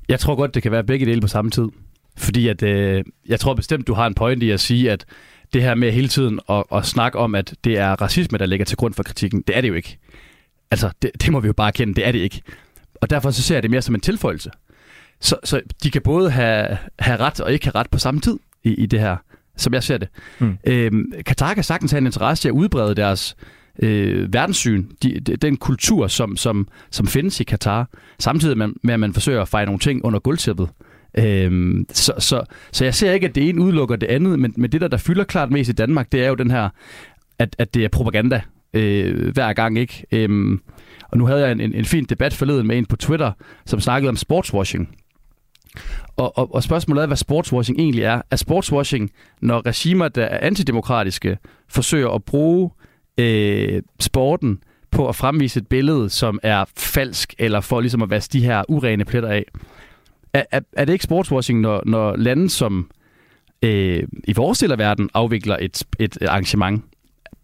[0.08, 1.68] Jeg tror godt, det kan være begge dele på samme tid.
[2.16, 5.04] Fordi at, øh, jeg tror bestemt, du har en point i at sige, at
[5.52, 8.66] det her med hele tiden at, at snakke om, at det er racisme, der ligger
[8.66, 9.98] til grund for kritikken, det er det jo ikke.
[10.70, 12.42] Altså, det, det må vi jo bare kende, det er det ikke.
[13.00, 14.50] Og derfor så ser jeg det mere som en tilføjelse.
[15.20, 18.38] Så, så de kan både have, have ret og ikke have ret på samme tid
[18.64, 19.16] i, i det her,
[19.56, 20.08] som jeg ser det.
[20.38, 20.58] Mm.
[20.64, 23.36] Øhm, Katar kan sagtens have en interesse i at udbrede deres
[23.78, 28.94] øh, verdenssyn, de, de, den kultur, som, som, som findes i Katar, samtidig med, med,
[28.94, 30.68] at man forsøger at fejre nogle ting under gulvtæppet.
[31.18, 34.72] Øhm, så, så, så jeg ser ikke, at det ene udelukker det andet, men, men
[34.72, 36.68] det, der, der fylder klart mest i Danmark, det er jo den her,
[37.38, 38.40] at, at det er propaganda
[38.74, 40.04] øh, hver gang, ikke?
[40.12, 40.60] Øhm,
[41.10, 43.32] og nu havde jeg en, en, en fin debat forleden med en på Twitter,
[43.66, 44.96] som snakkede om sportswashing.
[46.16, 48.22] Og, og, og spørgsmålet er, hvad sportswashing egentlig er.
[48.30, 52.70] Er sportswashing, når regimer, der er antidemokratiske, forsøger at bruge
[53.18, 58.32] øh, sporten på at fremvise et billede, som er falsk, eller for ligesom at vaske
[58.32, 59.44] de her urene pletter af?
[60.34, 62.90] Er, er, er det ikke sportswashing, når, når lande som
[63.62, 66.84] øh, i vores del af verden afvikler et, et arrangement?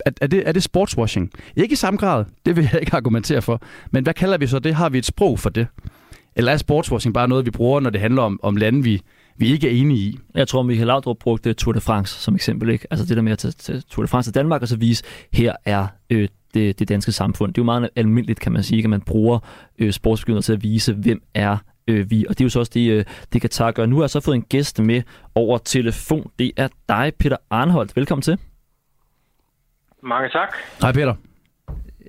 [0.06, 1.30] Er, er, det, er det sportswashing?
[1.56, 3.62] Ikke i samme grad, det vil jeg ikke argumentere for.
[3.90, 4.74] Men hvad kalder vi så det?
[4.74, 5.66] Har vi et sprog for det?
[6.36, 9.02] Eller er sportswashing bare noget, vi bruger, når det handler om, om lande, vi,
[9.38, 10.18] vi ikke er enige i?
[10.34, 12.70] Jeg tror, Michael Laudrup brugte Tour de France som eksempel.
[12.70, 12.86] Ikke?
[12.90, 15.52] Altså det der med at tage Tour de France til Danmark og så vise, her
[15.64, 17.54] er øh, det, det danske samfund.
[17.54, 19.38] Det er jo meget almindeligt, kan man sige, at man bruger
[19.78, 21.56] øh, sportsbegynder til at vise, hvem er
[21.88, 22.26] øh, vi.
[22.28, 23.86] Og det er jo så også det, øh, det Katar gør.
[23.86, 25.02] Nu har jeg så fået en gæst med
[25.34, 26.30] over telefon.
[26.38, 27.96] Det er dig, Peter Arnholdt.
[27.96, 28.38] Velkommen til.
[30.02, 30.48] Mange tak.
[30.80, 31.14] Hej Peter.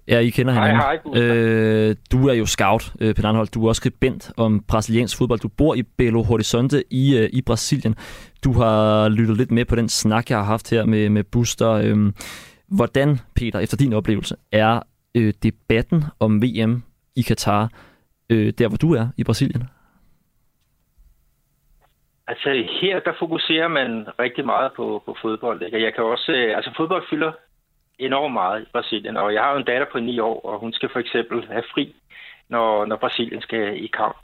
[0.09, 0.77] Ja, I kender hinanden.
[0.77, 1.23] Hej, hej.
[1.23, 3.53] Øh, du er jo scout, øh, Peter Arnholdt.
[3.53, 5.39] Du er også skribent om brasiliansk fodbold.
[5.39, 7.95] Du bor i Belo Horizonte i, øh, i Brasilien.
[8.43, 11.71] Du har lyttet lidt med på den snak, jeg har haft her med, med Buster.
[11.71, 11.97] Øh,
[12.67, 14.79] hvordan, Peter, efter din oplevelse, er
[15.15, 16.83] øh, debatten om VM
[17.15, 17.71] i Katar
[18.29, 19.63] øh, der, hvor du er i Brasilien?
[22.27, 22.49] Altså
[22.81, 25.61] her, der fokuserer man rigtig meget på, på fodbold.
[25.61, 25.83] Ikke?
[25.83, 27.31] Jeg kan også, øh, altså fodbold fylder
[27.99, 30.73] enormt meget i Brasilien, og jeg har jo en datter på 9 år, og hun
[30.73, 31.95] skal for eksempel have fri,
[32.49, 34.17] når, når Brasilien skal i kamp.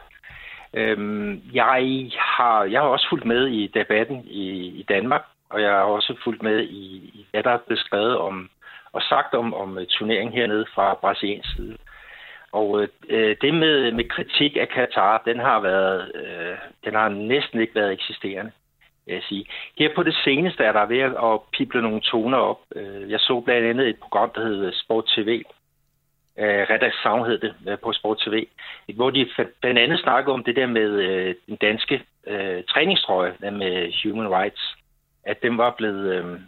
[0.73, 5.71] Øhm, jeg, har, jeg har også fulgt med i debatten i, i Danmark, og jeg
[5.71, 8.49] har også fulgt med i, i hvad der er beskrevet om
[8.95, 11.77] og sagt om, om øh, turneringen hernede fra brasiliens side.
[12.51, 17.59] Og øh, det med, med kritik af Katar, den har været, øh, den har næsten
[17.59, 18.51] ikke været eksisterende,
[19.05, 19.45] vil jeg sige.
[19.79, 22.59] Her på det seneste er der ved at pible nogle toner op.
[22.75, 25.43] Øh, jeg så blandt andet et program, der hedder øh, Sport TV.
[26.39, 28.45] Øh, Redaktion hed det øh, på Sport TV,
[28.95, 29.29] hvor de
[29.61, 32.03] blandt andet snakkede om det der med den danske
[32.69, 34.75] træningstrøje, der med Human Rights,
[35.23, 36.41] at den var blevet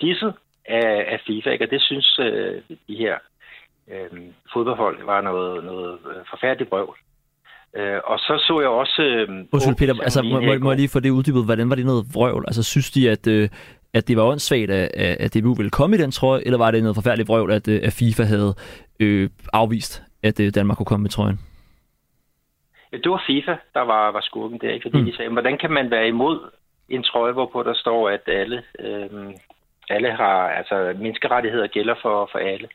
[0.00, 1.64] disset af, FIFA, ikke?
[1.64, 2.20] og det synes
[2.88, 3.18] de her
[3.90, 4.20] øh,
[4.52, 5.98] fodboldhold var noget, noget
[6.30, 6.98] forfærdeligt brøvl.
[7.76, 9.02] Øh, og så så jeg også...
[9.02, 11.86] Øh, Undskyld Peter, altså, må, må, må jeg lige få det uddybet, hvordan var det
[11.86, 12.44] noget vrøvl?
[12.46, 13.48] Altså synes de, at, øh,
[13.94, 14.90] at det var åndssvagt, at,
[15.24, 17.80] at DBU ville komme i den trøje, eller var det noget forfærdeligt vrøvl, at, øh,
[17.82, 18.54] at FIFA havde
[19.00, 21.38] øh, afvist, at øh, Danmark kunne komme med trøjen?
[22.92, 24.84] Ja, det var FIFA, der var, var skurken der, ikke?
[24.84, 25.06] fordi mm.
[25.06, 26.38] de sagde, hvordan kan man være imod
[26.88, 29.10] en trøje, hvorpå der står, at alle, øh,
[29.88, 32.68] alle har, altså menneskerettigheder gælder for, for alle.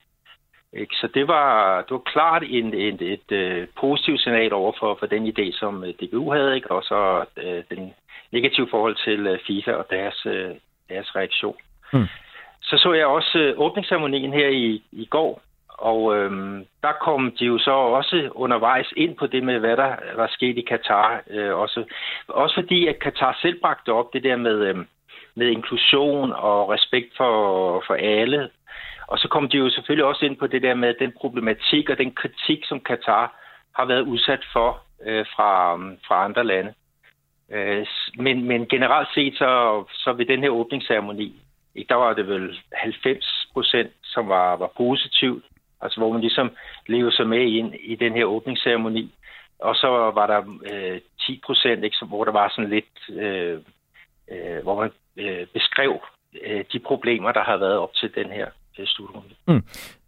[0.73, 0.95] Ikke?
[0.95, 5.05] Så det var, det var klart en, en, et, et positivt signal over for, for
[5.05, 6.71] den idé, som øh, DBU havde, ikke?
[6.71, 7.93] og så øh, den
[8.31, 10.51] negative forhold til øh, FIFA og deres, øh,
[10.89, 11.55] deres reaktion.
[11.93, 12.07] Mm.
[12.61, 15.41] Så så jeg også øh, åbningsceremonien her i, i går,
[15.79, 19.95] og øhm, der kom de jo så også undervejs ind på det med, hvad der
[20.15, 21.21] var sket i Katar.
[21.29, 21.83] Øh, også,
[22.27, 24.77] også fordi, at Katar selv bragte op det der med, øh,
[25.35, 28.49] med inklusion og respekt for, for alle.
[29.11, 31.97] Og så kom de jo selvfølgelig også ind på det der med den problematik og
[31.97, 33.25] den kritik, som Katar
[33.75, 36.73] har været udsat for øh, fra, um, fra andre lande.
[37.51, 41.41] Øh, men, men generelt set, så, så ved den her åbningsceremoni,
[41.89, 45.45] der var det vel 90 procent, som var, var positivt.
[45.81, 46.51] Altså hvor man ligesom
[46.87, 49.13] levede sig med ind i den her åbningsceremoni.
[49.59, 50.41] Og så var der
[50.73, 53.59] øh, 10 procent, hvor der var sådan lidt, øh,
[54.31, 56.01] øh, hvor man øh, beskrev
[56.43, 58.47] øh, de problemer, der har været op til den her
[58.79, 59.27] øh, slutrunde.
[59.47, 59.63] Mm.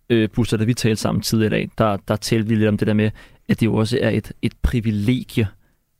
[0.10, 2.78] Øh, Buster, da vi talte sammen tidligere i dag, der, der talte vi lidt om
[2.78, 3.12] det der med,
[3.50, 5.48] at det jo også er et, et privilegie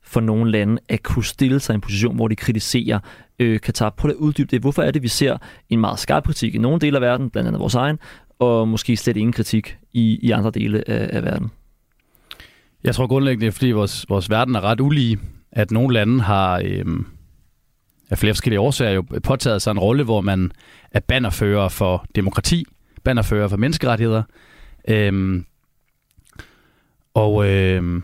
[0.02, 2.98] for nogle lande at kunne stille sig i en position, hvor de kritiserer
[3.38, 3.90] øh, Katar.
[3.90, 4.60] Prøv at uddybe det.
[4.60, 7.46] Hvorfor er det, vi ser en meget skarp kritik i nogle dele af verden, blandt
[7.46, 7.98] andet vores egen,
[8.38, 11.50] og måske slet ingen kritik i, i andre dele af, af verden?
[12.84, 15.18] Jeg tror grundlæggende, det er, fordi vores, vores verden er ret ulige,
[15.52, 16.84] at nogle lande har øh,
[18.12, 20.52] af flere forskellige årsager jo påtaget sig en rolle, hvor man
[20.90, 22.64] er bannerfører for demokrati,
[23.04, 24.22] bannerfører for menneskerettigheder.
[24.88, 25.44] Øhm,
[27.14, 28.02] og øhm,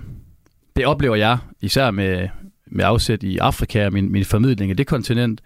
[0.77, 2.29] det oplever jeg, især med,
[2.67, 5.41] med afsæt i Afrika og min, min formidling af det kontinent,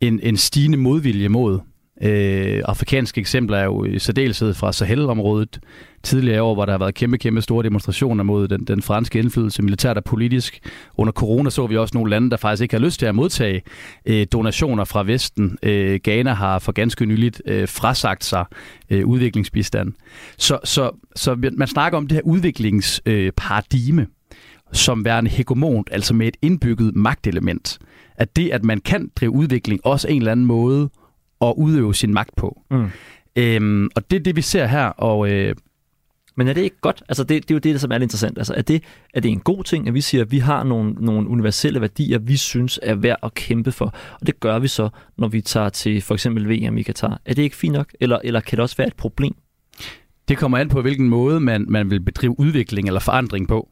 [0.00, 1.60] en, en stigende modvilje mod.
[2.04, 5.60] Øh, afrikanske eksempler er jo i særdeleshed fra Sahel-området.
[6.02, 9.62] Tidligere år, hvor der har været kæmpe, kæmpe store demonstrationer mod den, den franske indflydelse,
[9.62, 10.60] militært og politisk.
[10.96, 13.62] Under corona så vi også nogle lande, der faktisk ikke har lyst til at modtage
[14.06, 15.58] øh, donationer fra Vesten.
[15.62, 18.44] Øh, Ghana har for ganske nyligt øh, frasagt sig
[18.90, 19.92] øh, udviklingsbistand.
[20.38, 24.08] Så, så, så man snakker om det her udviklingsparadigme, øh,
[24.72, 27.78] som værende hegemont, altså med et indbygget magtelement.
[28.16, 30.90] At det, at man kan drive udvikling, også en eller anden måde
[31.48, 32.62] at udøve sin magt på.
[32.70, 32.90] Mm.
[33.36, 35.30] Øhm, og det er det, vi ser her, og...
[35.30, 35.54] Øh,
[36.36, 37.02] men er det ikke godt?
[37.08, 38.38] Altså det, det er jo det, som er interessant.
[38.38, 38.82] Altså er det,
[39.14, 42.18] er det en god ting, at vi siger, at vi har nogle, nogle universelle værdier,
[42.18, 43.94] vi synes er værd at kæmpe for?
[44.20, 47.20] Og det gør vi så, når vi tager til for eksempel VM i Katar.
[47.26, 47.92] Er det ikke fint nok?
[48.00, 49.34] Eller, eller kan det også være et problem?
[50.28, 53.68] Det kommer an på, hvilken måde man, man vil bedrive udvikling eller forandring på.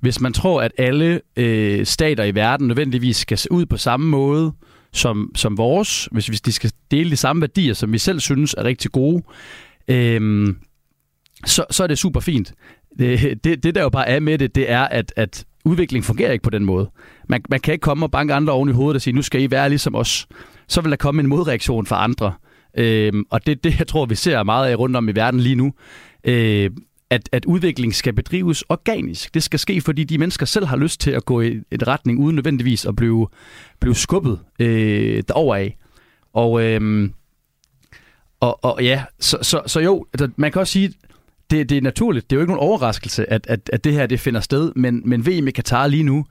[0.00, 4.08] Hvis man tror, at alle øh, stater i verden nødvendigvis skal se ud på samme
[4.08, 4.52] måde
[4.94, 8.54] som, som vores, hvis, hvis de skal dele de samme værdier, som vi selv synes
[8.58, 9.22] er rigtig gode,
[9.88, 10.56] øhm,
[11.46, 12.52] så, så er det super fint.
[12.98, 16.32] Det, det, det der jo bare er med det, det er, at, at udvikling fungerer
[16.32, 16.90] ikke på den måde.
[17.28, 19.42] Man, man kan ikke komme og banke andre oven i hovedet og sige, nu skal
[19.42, 20.26] I være ligesom os.
[20.68, 22.32] Så vil der komme en modreaktion fra andre.
[22.78, 25.54] Øhm, og det det, jeg tror, vi ser meget af rundt om i verden lige
[25.54, 25.72] nu.
[26.24, 26.70] Øh,
[27.14, 29.34] at, at udvikling skal bedrives organisk.
[29.34, 32.18] Det skal ske, fordi de mennesker selv har lyst til at gå i en retning,
[32.18, 33.28] uden nødvendigvis at blive,
[33.80, 35.76] blive skubbet øh, derover af.
[36.32, 37.10] Og, øh,
[38.40, 40.92] og, og ja, så, så, så jo, altså, man kan også sige,
[41.50, 42.30] det, det er naturligt.
[42.30, 45.02] Det er jo ikke nogen overraskelse, at, at, at det her det finder sted, men,
[45.04, 46.24] men VM i Katar lige nu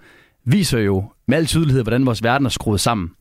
[0.46, 3.12] viser jo med al tydelighed, hvordan vores verden er skruet sammen.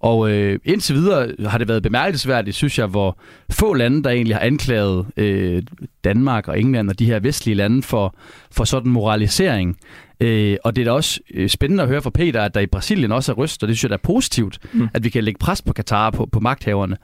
[0.00, 3.18] Og øh, indtil videre har det været bemærkelsesværdigt, synes jeg, hvor
[3.50, 5.62] få lande, der egentlig har anklaget øh,
[6.04, 8.14] Danmark og England og de her vestlige lande for,
[8.50, 9.76] for sådan moralisering.
[10.20, 12.66] Øh, og det er da også øh, spændende at høre fra Peter, at der i
[12.66, 14.88] Brasilien også er ryst, og det synes jeg er positivt, mm.
[14.94, 16.96] at vi kan lægge pres på Katar, på, på magthaverne.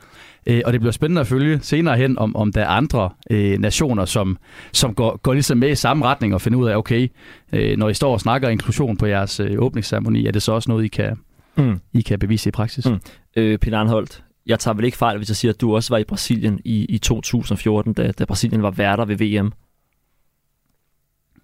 [0.46, 3.59] Øh, og det bliver spændende at følge senere hen, om, om der er andre øh,
[3.59, 4.38] nationer, som,
[4.72, 7.09] som går, går ligesom med i samme retning og finder ud af, okay,
[7.52, 10.70] øh, når I står og snakker inklusion på jeres øh, åbningsceremoni, er det så også
[10.70, 11.16] noget, I kan,
[11.57, 11.81] mm.
[11.93, 12.90] I kan bevise i praksis.
[12.90, 13.01] Mm.
[13.37, 15.99] Øh, Peter Arnholdt, jeg tager vel ikke fejl, hvis jeg siger, at du også var
[15.99, 19.53] i Brasilien i, i 2014, da, da Brasilien var værter ved VM.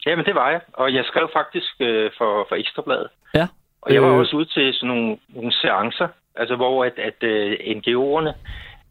[0.06, 0.60] Jamen, det var jeg.
[0.72, 3.08] Og jeg skrev faktisk øh, for, for Ekstrabladet.
[3.34, 3.46] Ja.
[3.82, 4.18] Og jeg var øh...
[4.18, 8.32] også ude til sådan nogle, nogle seancer, altså hvor at, at uh, NGO'erne,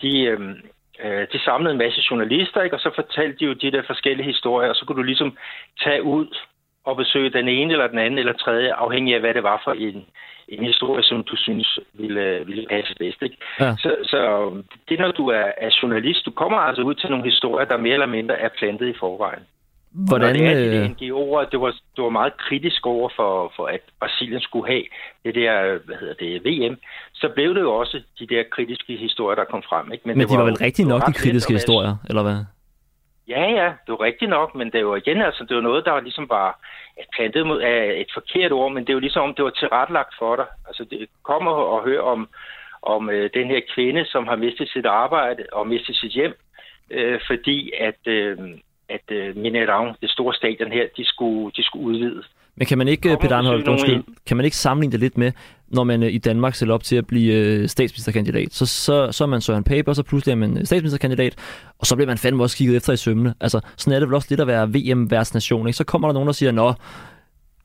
[0.01, 0.39] de, øh,
[1.03, 2.75] øh, de samlede en masse journalister, ikke?
[2.75, 5.38] og så fortalte de jo de der forskellige historier, og så kunne du ligesom
[5.84, 6.27] tage ud
[6.85, 9.71] og besøge den ene eller den anden eller tredje, afhængig af hvad det var for
[9.71, 10.05] en,
[10.47, 13.21] en historie, som du synes ville, ville passe bedst.
[13.21, 13.37] Ikke?
[13.59, 13.75] Ja.
[13.77, 14.51] Så, så
[14.89, 17.93] det når du er, er journalist, du kommer altså ud til nogle historier, der mere
[17.93, 19.43] eller mindre er plantet i forvejen.
[19.91, 23.65] Hvordan, og det er de NGO'er, det var, det var meget kritisk over for, for,
[23.65, 24.83] at Brasilien skulle have
[25.25, 26.77] det der, hvad hedder det, VM.
[27.13, 29.91] Så blev det jo også de der kritiske historier, der kom frem.
[29.91, 30.03] Ikke?
[30.05, 32.39] Men, men det de var, var vel rigtig nok, de kritiske historier, eller hvad?
[33.29, 35.99] Ja, ja, det var rigtigt nok, men det var igen, altså, det var noget, der
[36.01, 36.59] ligesom var
[37.15, 40.35] plantet mod af et forkert ord, men det var ligesom, om det var tilrettelagt for
[40.35, 40.45] dig.
[40.67, 42.29] Altså, det kommer og høre om,
[42.81, 46.33] om øh, den her kvinde, som har mistet sit arbejde og mistet sit hjem,
[46.91, 48.37] øh, fordi at, øh,
[48.89, 52.23] at øh, Minerang, det store stadion her, de skulle, de skulle udvide.
[52.59, 55.31] Men kan man ikke, Peter Arnholdt, undskyld, kan man ikke sammenligne det lidt med,
[55.67, 59.23] når man øh, i Danmark stiller op til at blive øh, statsministerkandidat, så, så, så
[59.23, 61.35] er man Søren Pape, og så pludselig er man øh, statsministerkandidat,
[61.79, 63.33] og så bliver man fandme også kigget efter i sømmene.
[63.39, 65.77] Altså, sådan er det vel også lidt at være VM-værtsnation, ikke?
[65.77, 66.73] Så kommer der nogen, der siger, nå,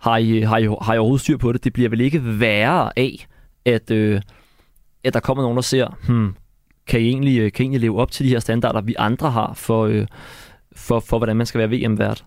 [0.01, 1.65] har I, har, I, har I overhovedet styr på det?
[1.65, 3.27] Det bliver vel ikke værre af,
[3.65, 4.21] at, øh,
[5.05, 6.35] at der kommer nogen, der ser, hmm,
[6.87, 9.53] kan I, egentlig, kan I egentlig leve op til de her standarder, vi andre har
[9.55, 10.07] for, øh,
[10.77, 12.25] for, for hvordan man skal være VM-vært?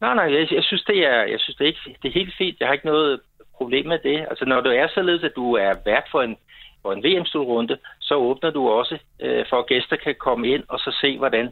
[0.00, 2.34] Nej, nej, jeg, jeg synes, det er, jeg synes det er, ikke, det er helt
[2.38, 2.60] fint.
[2.60, 3.20] Jeg har ikke noget
[3.56, 4.26] problem med det.
[4.30, 6.36] Altså, når du er således, at du er vært for en,
[6.82, 10.78] for en VM-slutrunde, så åbner du også øh, for, at gæster kan komme ind og
[10.78, 11.48] så se, hvordan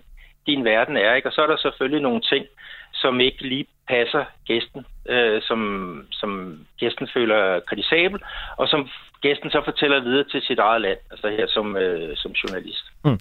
[0.46, 1.14] din verden er.
[1.14, 1.28] Ikke?
[1.28, 2.46] Og så er der selvfølgelig nogle ting,
[2.94, 5.60] som ikke lige passer gæsten, øh, som,
[6.10, 8.20] som gæsten føler kritisabel,
[8.56, 8.88] og som
[9.20, 12.84] gæsten så fortæller videre til sit eget land, altså her som, øh, som journalist.
[13.04, 13.18] Mm.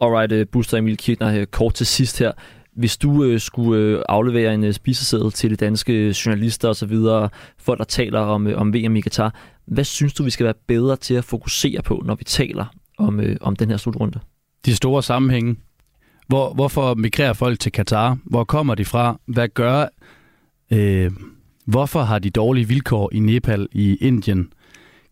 [0.00, 2.32] Alright, uh, Buster Emil Kirchner, øh, kort til sidst her.
[2.76, 6.96] Hvis du øh, skulle øh, aflevere en øh, spiseseddel til de danske øh, journalister osv.,
[7.58, 9.34] folk der taler om, øh, om VM i Qatar,
[9.66, 12.64] hvad synes du, vi skal være bedre til at fokusere på, når vi taler
[12.98, 14.20] om, øh, om den her slutrunde?
[14.66, 15.56] De store sammenhænge.
[16.26, 18.18] Hvor, hvorfor migrerer folk til Katar?
[18.24, 19.20] Hvor kommer de fra?
[19.26, 19.86] Hvad gør...
[20.70, 21.10] Øh,
[21.66, 24.52] hvorfor har de dårlige vilkår i Nepal, i Indien?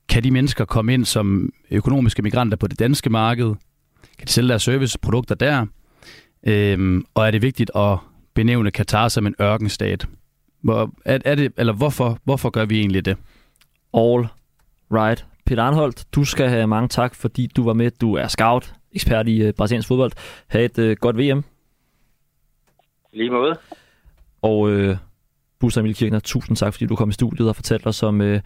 [0.09, 3.55] Kan de mennesker komme ind som økonomiske migranter på det danske marked?
[4.19, 5.67] Kan de sælge deres serviceprodukter der?
[6.47, 7.99] Øhm, og er det vigtigt at
[8.35, 10.07] benævne Katar som en ørkenstat?
[10.63, 13.17] Hvor, er, er det, eller hvorfor, hvorfor gør vi egentlig det?
[13.95, 14.27] All
[14.93, 15.27] right.
[15.47, 17.91] Peter Arnholdt, du skal have mange tak, fordi du var med.
[17.91, 20.13] Du er scout, ekspert i uh, brasiliansk fodbold.
[20.47, 21.45] Ha' et uh, godt VM.
[23.13, 23.59] Lige måde.
[24.43, 24.97] Og uh,
[25.61, 28.39] Buster Emil Kirchner, tusind tak, fordi du kom i studiet og fortalte os om, uh,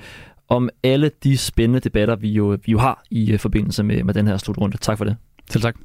[0.48, 4.14] om alle de spændende debatter, vi jo, vi jo har i uh, forbindelse med, med
[4.14, 4.76] den her slutrunde.
[4.76, 5.16] Tak for det.
[5.50, 5.76] Selv tak.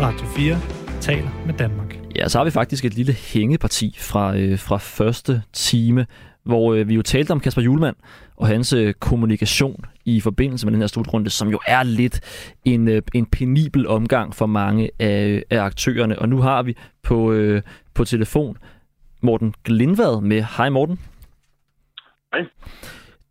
[0.00, 0.56] Radio 4
[1.00, 1.98] taler med Danmark.
[2.16, 6.06] Ja, så har vi faktisk et lille hængeparti fra, øh, fra første time,
[6.44, 7.96] hvor øh, vi jo talte om Kasper Julemand
[8.36, 12.20] og hans øh, kommunikation i forbindelse med den her slutrunde, som jo er lidt
[12.64, 16.18] en, øh, en penibel omgang for mange af, af aktørerne.
[16.18, 17.62] Og nu har vi på, øh,
[17.94, 18.56] på telefon
[19.22, 20.44] Morten Glindvad med.
[20.56, 21.00] Hej Morten.
[22.32, 22.44] Hej.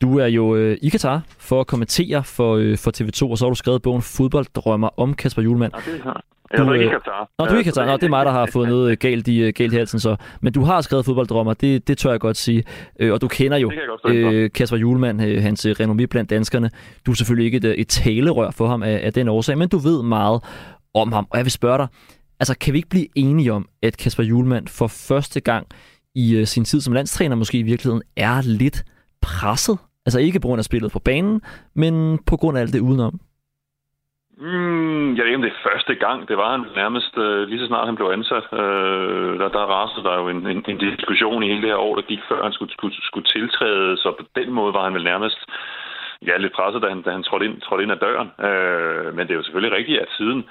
[0.01, 3.45] Du er jo øh, i Katar for at kommentere for, øh, for TV2, og så
[3.45, 5.71] har du skrevet bogen Fodbolddrømmer om Kasper Julemand.
[5.75, 6.59] Ja, det har jeg.
[6.59, 7.29] Du, er ikke Katar.
[7.39, 7.85] Nå, du er ikke Katar.
[7.85, 10.15] Nå, det er mig, der har fået noget galt i, galt i halsen så.
[10.41, 12.63] Men du har skrevet fodbolddrømmer, det, det tør jeg godt sige.
[12.99, 13.71] Øh, og du kender jo
[14.07, 16.69] øh, Kasper Julemand, øh, hans renommé blandt danskerne.
[17.05, 19.77] Du er selvfølgelig ikke et, et talerør for ham af, af den årsag, men du
[19.77, 20.41] ved meget
[20.93, 21.27] om ham.
[21.29, 21.87] Og jeg vil spørge dig,
[22.39, 25.67] altså kan vi ikke blive enige om, at Kasper Julemand for første gang
[26.15, 28.83] i uh, sin tid som landstræner måske i virkeligheden er lidt
[29.21, 29.77] presset?
[30.05, 31.41] Altså ikke på grund af spillet på banen,
[31.75, 33.19] men på grund af alt det udenom.
[34.37, 36.27] Mm, jeg ved ikke, om det er første gang.
[36.27, 38.45] Det var han nærmest øh, lige så snart han blev ansat.
[38.53, 41.95] Øh, der, der rasede der jo en, en, en diskussion i hele det her år,
[41.95, 43.97] der gik før han skulle, skulle, skulle tiltræde.
[43.97, 45.39] Så på den måde var han vel nærmest
[46.27, 48.29] ja, lidt presset, da han, da han trådte, ind, trådte ind ad døren.
[48.47, 50.45] Øh, men det er jo selvfølgelig rigtigt, at siden,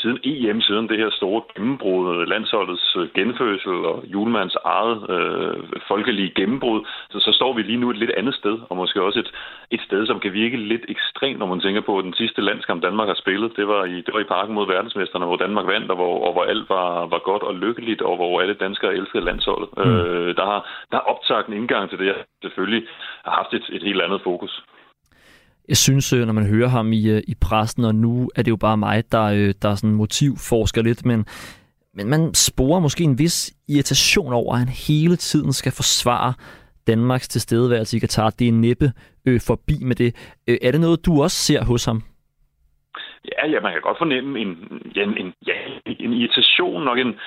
[0.00, 5.56] siden EM, siden det her store gennembrud, landsholdets øh, genfødsel og julemands eget øh,
[5.88, 9.18] folkelige gennembrud, så, så står vi lige nu et lidt andet sted, og måske også
[9.18, 9.32] et,
[9.70, 12.82] et sted, som kan virke lidt ekstremt, når man tænker på, at den sidste landskamp,
[12.82, 15.90] Danmark har spillet, det var i, det var i parken mod verdensmesterne, hvor Danmark vandt,
[15.90, 19.24] og hvor, og hvor alt var, var godt og lykkeligt, og hvor alle danskere elskede
[19.24, 19.68] landsholdet.
[19.76, 19.82] Mm.
[19.82, 20.60] Øh, der, har,
[20.90, 22.82] der har optaget en indgang til det, jeg selvfølgelig
[23.24, 24.62] har haft et, et helt andet fokus.
[25.68, 28.50] Jeg synes, øh, når man hører ham i, øh, i pressen, og nu er det
[28.50, 31.26] jo bare mig, der, øh, der sådan motivforsker lidt, men,
[31.94, 36.34] men man sporer måske en vis irritation over, at han hele tiden skal forsvare
[36.86, 38.30] Danmarks tilstedeværelse i Katar.
[38.30, 38.92] Det er næppe
[39.26, 40.14] øh, forbi med det.
[40.48, 42.02] Øh, er det noget, du også ser hos ham?
[43.32, 44.48] Ja, ja, man kan godt fornemme en,
[44.96, 45.52] en, en, ja,
[45.86, 47.20] en irritation, nok en,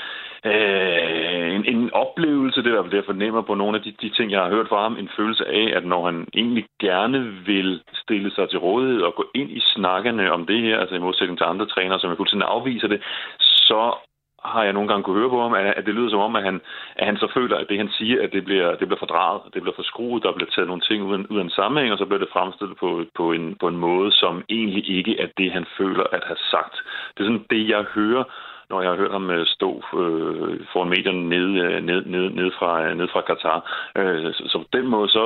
[0.45, 4.31] øh, en, en oplevelse, det er det, jeg fornemmer på nogle af de, de ting,
[4.31, 8.31] jeg har hørt fra ham, en følelse af, at når han egentlig gerne vil stille
[8.31, 11.45] sig til rådighed og gå ind i snakkene om det her, altså i modsætning til
[11.45, 13.01] andre trænere, som jeg fuldstændig afviser det,
[13.39, 13.95] så
[14.43, 16.61] har jeg nogle gange kunne høre på ham, at det lyder som om, at han,
[16.95, 19.61] at han så føler, at det, han siger, at det bliver, det bliver fordrejet, det
[19.61, 22.05] bliver forskruet, der bliver taget nogle ting ud af, ud af en sammenhæng, og så
[22.05, 25.65] bliver det fremstillet på, på, en, på en måde, som egentlig ikke er det, han
[25.77, 26.75] føler at have sagt.
[27.13, 28.23] Det er sådan det, jeg hører,
[28.69, 32.51] når jeg har hørt ham øh, stå øh, foran medierne ned, øh, ned, ned, ned,
[32.59, 33.59] fra, øh, ned fra Katar.
[33.97, 35.23] Øh, så, så på den måde, så,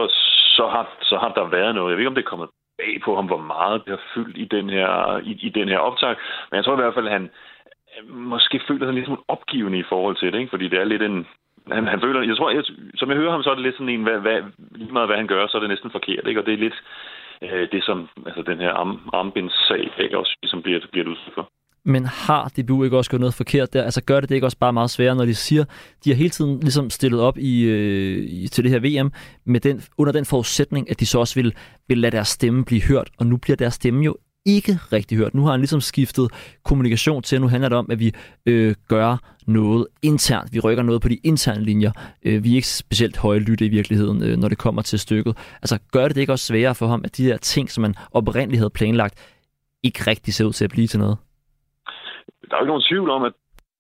[0.57, 1.89] så, har, så har der været noget.
[1.89, 4.37] Jeg ved ikke, om det er kommet bag på ham, hvor meget det har fyldt
[4.37, 6.15] i den her, i, i den her optag.
[6.49, 7.29] Men jeg tror i hvert fald, at han,
[8.09, 10.49] måske føler sig lidt som opgivende i forhold til det, ikke?
[10.49, 11.27] fordi det er lidt en...
[11.71, 12.63] Han, han føler, jeg tror, jeg,
[12.95, 14.41] som jeg hører ham, så er det lidt sådan en, hvad, hvad,
[14.75, 16.39] lige meget hvad han gør, så er det næsten forkert, ikke?
[16.41, 16.77] og det er lidt
[17.41, 20.17] øh, det, som altså, den her arm, armbindssag ikke?
[20.17, 21.49] også ligesom bliver, bliver det udsat for.
[21.85, 23.83] Men har DBU ikke også gjort noget forkert der?
[23.83, 25.65] Altså gør det det ikke også bare meget sværere, når de siger,
[26.03, 29.11] de har hele tiden ligesom stillet op i, øh, i, til det her VM
[29.45, 31.55] med den, under den forudsætning, at de så også vil,
[31.87, 34.15] vil lade deres stemme blive hørt, og nu bliver deres stemme jo
[34.45, 35.33] ikke rigtig hørt.
[35.33, 36.31] Nu har han ligesom skiftet
[36.63, 38.11] kommunikation til, at nu handler det om, at vi
[38.45, 39.17] øh, gør
[39.47, 40.53] noget internt.
[40.53, 41.91] Vi rykker noget på de interne linjer.
[42.25, 45.33] Øh, vi er ikke specielt højlytte i virkeligheden, øh, når det kommer til stykket.
[45.61, 47.95] Altså gør det det ikke også sværere for ham, at de der ting, som man
[48.11, 49.15] oprindeligt havde planlagt,
[49.83, 51.17] ikke rigtig ser ud til at blive til noget?
[52.49, 53.33] Der er jo ikke nogen tvivl om, at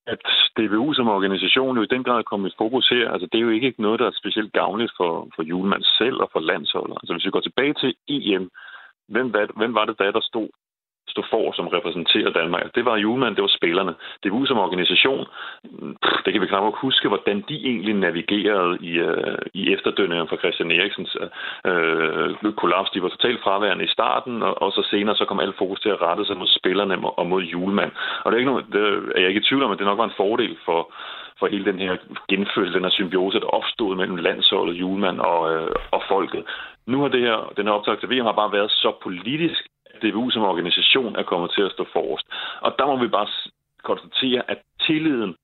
[0.07, 0.25] at
[0.57, 3.11] DBU som organisation jo i den grad er kommet i fokus her.
[3.13, 6.29] Altså, det er jo ikke noget, der er specielt gavnligt for, for Julemand selv og
[6.33, 6.97] for landsholdet.
[7.01, 8.49] Altså, hvis vi går tilbage til EM,
[9.11, 10.49] hvem, hvem var det da, der stod?
[11.07, 12.75] Stå for, som repræsenterer Danmark.
[12.75, 13.93] Det var Julemand, det var spillerne.
[14.23, 15.25] Det var som organisation,
[16.25, 20.41] det kan vi knap nok huske, hvordan de egentlig navigerede i, øh, i efterdønningerne fra
[20.41, 21.17] Christian Eriksens
[21.65, 22.89] øh, øh, kollaps.
[22.89, 25.89] De var totalt fraværende i starten, og, og så senere så kom alt fokus til
[25.89, 27.91] at rette sig mod spillerne og mod Julemand.
[28.23, 28.81] Og det er, ikke nogen, det
[29.15, 30.93] er jeg ikke i tvivl om, at det nok var en fordel for,
[31.39, 31.97] for hele den her
[32.29, 36.43] genfødsel, den her symbiose, der opstod mellem landsholdet, Julemand og, øh, og folket.
[36.87, 39.61] Nu har det her, den her optag til VM har bare været så politisk,
[40.01, 42.25] DBU som organisation er kommet til at stå forrest.
[42.61, 43.27] Og der må vi bare
[43.83, 45.35] konstatere, at tilliden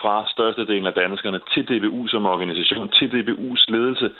[0.00, 4.10] fra størstedelen af danskerne til DBU som organisation, til DBU's ledelse,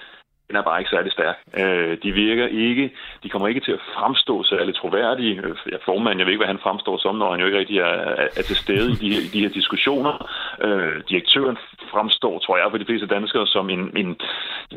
[0.49, 1.37] den er bare ikke særlig stærk.
[1.61, 2.91] Øh, de virker ikke,
[3.23, 5.35] de kommer ikke til at fremstå særlig troværdige.
[5.45, 7.59] Øh, ja, jeg formand, jeg ved ikke, hvad han fremstår som, når han jo ikke
[7.59, 10.15] rigtig er, er, er til stede i de, i de her diskussioner.
[10.67, 11.57] Øh, direktøren
[11.91, 14.17] fremstår, tror jeg, for de fleste danskere som en, en,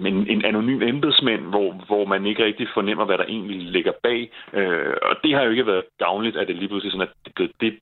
[0.06, 4.32] en, en anonym embedsmænd, hvor, hvor man ikke rigtig fornemmer, hvad der egentlig ligger bag.
[4.54, 7.52] Øh, og det har jo ikke været gavnligt, at det lige pludselig sådan, at det,
[7.62, 7.74] det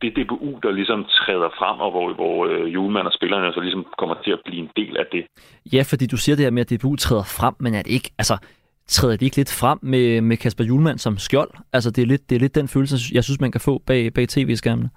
[0.00, 3.60] det er DBU, der ligesom træder frem, og hvor, hvor øh, julemand og spillerne så
[3.60, 5.26] ligesom kommer til at blive en del af det.
[5.72, 8.36] Ja, fordi du siger det her med, at DBU træder frem, men det ikke, altså,
[8.86, 11.50] træder de ikke lidt frem med, med Kasper Julemand som skjold?
[11.72, 14.14] Altså, det er lidt, det er lidt den følelse, jeg synes, man kan få bag,
[14.14, 14.90] bag tv-skærmene.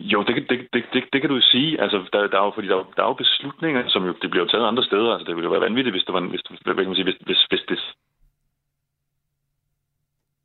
[0.00, 1.80] Jo, det, det, det, det, det kan du sige.
[1.82, 4.46] Altså, der, der, er jo, fordi der, der er jo beslutninger, som jo, det bliver
[4.46, 5.10] taget andre steder.
[5.12, 7.20] Altså, det ville jo være vanvittigt, hvis, det var, hvis, hvad kan man sige, hvis,
[7.28, 7.78] hvis, hvis det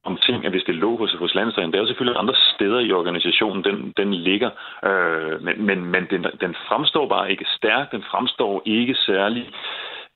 [0.09, 2.79] om ting, at hvis det lå hos, hos landstrænen, der er jo selvfølgelig andre steder
[2.79, 4.49] i organisationen, den, den ligger,
[4.89, 9.49] øh, men, men, men den, den fremstår bare ikke stærk, den fremstår ikke særlig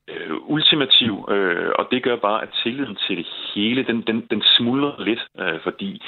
[0.10, 4.42] øh, ultimativ, øh, og det gør bare, at tilliden til det hele, den, den, den
[4.58, 6.02] smuldrer lidt, øh, fordi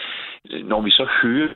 [0.51, 1.47] øh, når vi så hører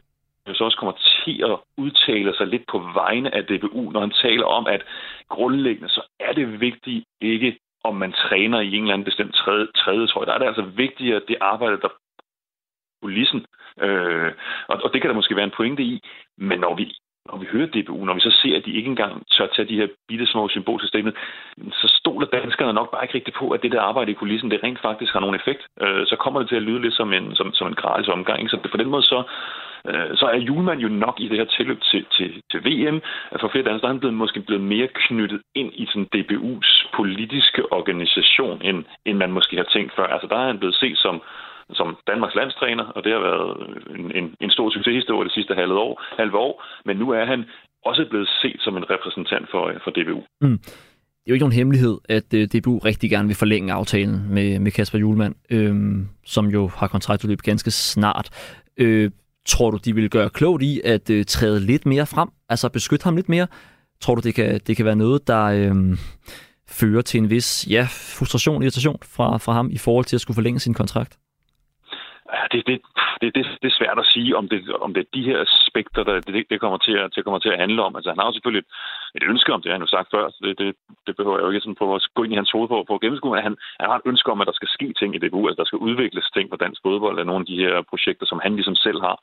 [0.53, 4.45] så også kommer til at udtale sig lidt på vegne af DBU, når han taler
[4.45, 4.81] om, at
[5.29, 9.67] grundlæggende så er det vigtigt ikke, om man træner i en eller anden bestemt tredje,
[9.75, 10.27] tredje tror jeg.
[10.27, 11.89] Der er det altså vigtigt, at det arbejde, der
[13.01, 13.45] kulissen.
[13.81, 14.31] Øh,
[14.67, 16.01] og, og det kan der måske være en pointe i,
[16.37, 16.93] men når vi
[17.31, 19.79] når vi hører DBU, når vi så ser, at de ikke engang tør tage de
[19.79, 21.11] her bitte små symbolsystemer,
[21.71, 24.63] så stoler danskerne nok bare ikke rigtigt på, at det der arbejde i kulissen, det
[24.63, 25.63] rent faktisk har nogen effekt.
[25.81, 28.49] Øh, så kommer det til at lyde lidt som en, som, som en gratis omgang.
[28.49, 29.23] Så på den måde så,
[29.89, 33.01] øh, så er Julemand jo nok i det her tilløb til, til, til VM.
[33.39, 37.73] For flere danskere er han blevet, måske blevet mere knyttet ind i sådan DBU's politiske
[37.73, 40.07] organisation, end, end man måske har tænkt før.
[40.07, 41.21] Altså der er han blevet set som
[41.73, 43.49] som Danmarks landstræner, og det har været
[43.99, 46.63] en, en, en stor succeshistorie det sidste halve år, halve år.
[46.85, 47.45] Men nu er han
[47.85, 50.23] også blevet set som en repræsentant for, for DBU.
[50.41, 50.59] Mm.
[50.59, 54.33] Det er jo ikke nogen hemmelighed, at øh, uh, DBU rigtig gerne vil forlænge aftalen
[54.33, 58.29] med, med Kasper Julemand, øhm, som jo har kontraktudløb ganske snart.
[58.77, 59.11] Øh,
[59.47, 63.03] tror du, de vil gøre klogt i at uh, træde lidt mere frem, altså beskytte
[63.03, 63.47] ham lidt mere?
[64.01, 65.97] Tror du, det kan, det kan være noget, der øh,
[66.69, 67.87] fører til en vis ja,
[68.17, 71.17] frustration, irritation fra, fra ham i forhold til at skulle forlænge sin kontrakt?
[72.33, 72.81] Ja, det, det,
[73.21, 76.03] det, det, det er svært at sige, om det, om det er de her aspekter,
[76.03, 77.95] der det, det kommer, til at, det kommer til at handle om.
[77.95, 78.71] Altså, han har jo selvfølgelig et,
[79.17, 80.75] et ønske om det, han jo sagt før, så det, det,
[81.07, 82.95] det behøver jeg jo ikke sådan på at gå ind i hans hoved på, på
[82.95, 85.21] at gennemskue, men han, han har et ønske om, at der skal ske ting i
[85.21, 88.25] DBU, altså der skal udvikles ting på dansk fodbold af nogle af de her projekter,
[88.25, 89.17] som han ligesom selv har,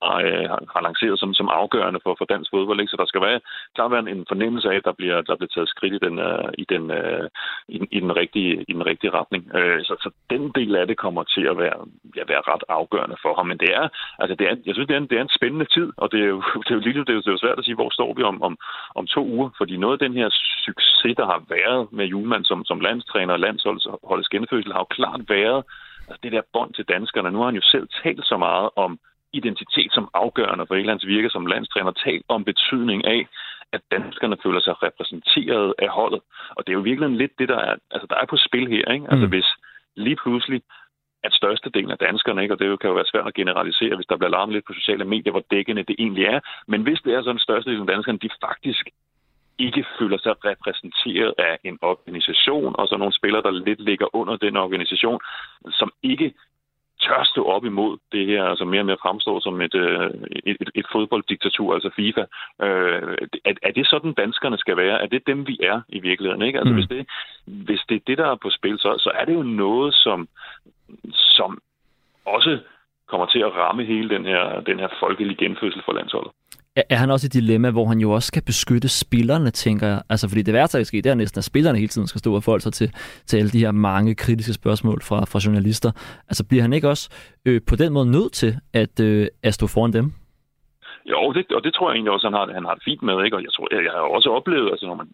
[0.00, 2.80] og, øh, har, har lanceret som, som afgørende for, for dansk fodbold.
[2.80, 2.90] Ikke?
[2.90, 3.40] Så der skal være,
[3.74, 6.48] klart være en fornemmelse af, at der bliver, der bliver taget skridt i den, øh,
[6.62, 7.28] i den, øh,
[7.68, 9.42] i, i, den rigtige, i den rigtige retning.
[9.58, 11.78] Øh, så, så den del af det kommer til at være,
[12.16, 13.46] ja, være ret afgørende for ham.
[13.46, 13.88] Men det er,
[14.18, 16.20] altså det er, jeg synes, det er, en, det er en spændende tid, og det
[16.20, 17.78] er jo, det er jo, lige, det er jo, det er jo svært at sige,
[17.80, 18.58] hvor står vi om, om,
[18.94, 20.28] om to uger, fordi noget af den her
[20.66, 25.22] succes, der har været med Julemand som, som landstræner og landsholdets genfødsel, har jo klart
[25.28, 25.60] været
[26.08, 27.30] altså det der bånd til danskerne.
[27.30, 28.98] Nu har han jo selv talt så meget om
[29.32, 33.20] identitet som afgørende for Englands virke som landstræner, talt om betydning af,
[33.72, 36.20] at danskerne føler sig repræsenteret af holdet.
[36.56, 38.84] Og det er jo virkelig lidt det, der er, altså, der er på spil her.
[38.94, 39.06] Ikke?
[39.10, 39.32] Altså, mm.
[39.32, 39.48] hvis
[39.96, 40.62] lige pludselig
[41.24, 44.16] at størstedelen af danskerne, ikke, og det kan jo være svært at generalisere, hvis der
[44.16, 47.22] bliver larmet lidt på sociale medier, hvor dækkende det egentlig er, men hvis det er
[47.22, 48.84] sådan, at størstedelen af danskerne, de faktisk
[49.58, 54.36] ikke føler sig repræsenteret af en organisation, og så nogle spillere, der lidt ligger under
[54.36, 55.20] den organisation,
[55.70, 56.34] som ikke
[57.00, 60.10] tør stå op imod det her, altså mere og mere fremstår som et, øh,
[60.46, 62.24] et, et, et fodbolddiktatur, altså FIFA.
[62.62, 65.02] Øh, er, er det sådan, danskerne skal være?
[65.02, 66.42] Er det dem, vi er i virkeligheden?
[66.42, 66.58] Ikke?
[66.58, 66.78] Altså, mm.
[66.78, 67.06] hvis, det,
[67.46, 70.28] hvis det er det, der er på spil, så, så er det jo noget, som,
[71.12, 71.62] som
[72.24, 72.58] også
[73.06, 76.32] kommer til at ramme hele den her, den her folkelige genfødsel for landsholdet
[76.90, 80.02] er han også i et dilemma, hvor han jo også skal beskytte spillerne, tænker jeg.
[80.08, 82.18] Altså, fordi det værste, der kan ske, det er næsten, at spillerne hele tiden skal
[82.18, 82.92] stå og forholde sig til,
[83.26, 85.90] til alle de her mange kritiske spørgsmål fra, fra journalister.
[86.28, 87.10] Altså, bliver han ikke også
[87.46, 90.12] øh, på den måde nødt til at, øh, at stå foran dem?
[91.12, 93.24] Jo, det, og det tror jeg egentlig også, han har, han har det fint med.
[93.24, 93.36] Ikke?
[93.36, 95.08] Og jeg tror, jeg, jeg har også oplevet, altså, når man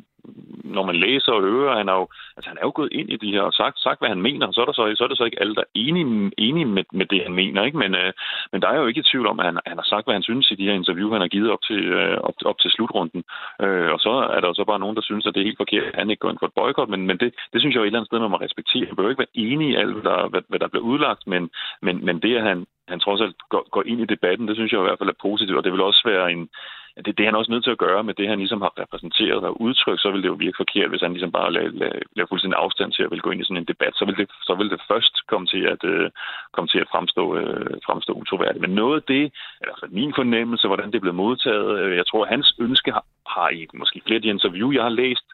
[0.64, 2.06] når man læser og hører, han er jo,
[2.36, 4.52] altså, han er jo gået ind i de her og sagt, sagt hvad han mener,
[4.52, 6.84] så er, der så, så er det så ikke alle, der er enige, enige med,
[6.92, 7.64] med det, han mener.
[7.64, 7.78] Ikke?
[7.78, 8.12] Men, øh,
[8.52, 10.22] men der er jo ikke i tvivl om, at han, han har sagt, hvad han
[10.22, 13.22] synes i de her interview, han har givet op til, øh, op, op til slutrunden.
[13.62, 15.84] Øh, og så er der så bare nogen, der synes, at det er helt forkert,
[15.92, 17.84] at han ikke går ind for et boykot, men, men det, det synes jeg jo
[17.84, 18.86] et eller andet sted, man må respektere.
[18.86, 21.50] Han behøver ikke være enig i alt, hvad der, hvad, hvad der bliver udlagt, men,
[21.82, 24.72] men, men det, at han, han trods alt går, går ind i debatten, det synes
[24.72, 26.48] jeg i hvert fald er positivt, og det vil også være en,
[26.96, 29.42] det, det er han også nødt til at gøre med det, han ligesom har repræsenteret
[29.48, 32.28] og udtrykt, så vil det jo virke forkert, hvis han ligesom bare lader, lader, lader
[32.28, 33.94] fuldstændig afstand til at vil gå ind i sådan en debat.
[33.96, 36.10] Så vil det, så vil det først komme til at, øh,
[36.52, 38.64] komme til at fremstå, øh, fremstå utroværdigt.
[38.66, 39.24] Men noget af det,
[39.70, 43.66] altså min fornemmelse, hvordan det blev modtaget, øh, jeg tror, hans ønske har, har i
[43.74, 45.26] måske flere af de interview, jeg har læst,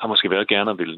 [0.00, 0.92] har måske været gerne vil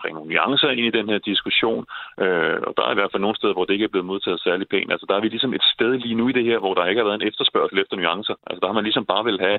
[0.00, 1.86] bringe nogle nuancer ind i den her diskussion.
[2.22, 4.40] Øh, og der er i hvert fald nogle steder, hvor det ikke er blevet modtaget
[4.40, 4.92] særlig pænt.
[4.92, 7.00] Altså der er vi ligesom et sted lige nu i det her, hvor der ikke
[7.00, 8.34] har været en efterspørgsel efter nuancer.
[8.46, 9.58] Altså der har man ligesom bare vil have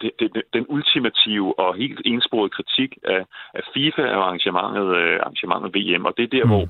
[0.00, 3.22] det, det, den ultimative og helt ensporede kritik af,
[3.54, 6.04] af FIFA og arrangementet, øh, arrangementet VM.
[6.04, 6.50] Og det er der, mm.
[6.50, 6.64] hvor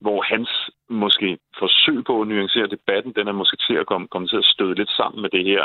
[0.00, 0.50] hvor hans
[0.88, 4.50] måske forsøg på at nuancere debatten, den er måske til at komme, komme til at
[4.54, 5.62] støde lidt sammen med det her,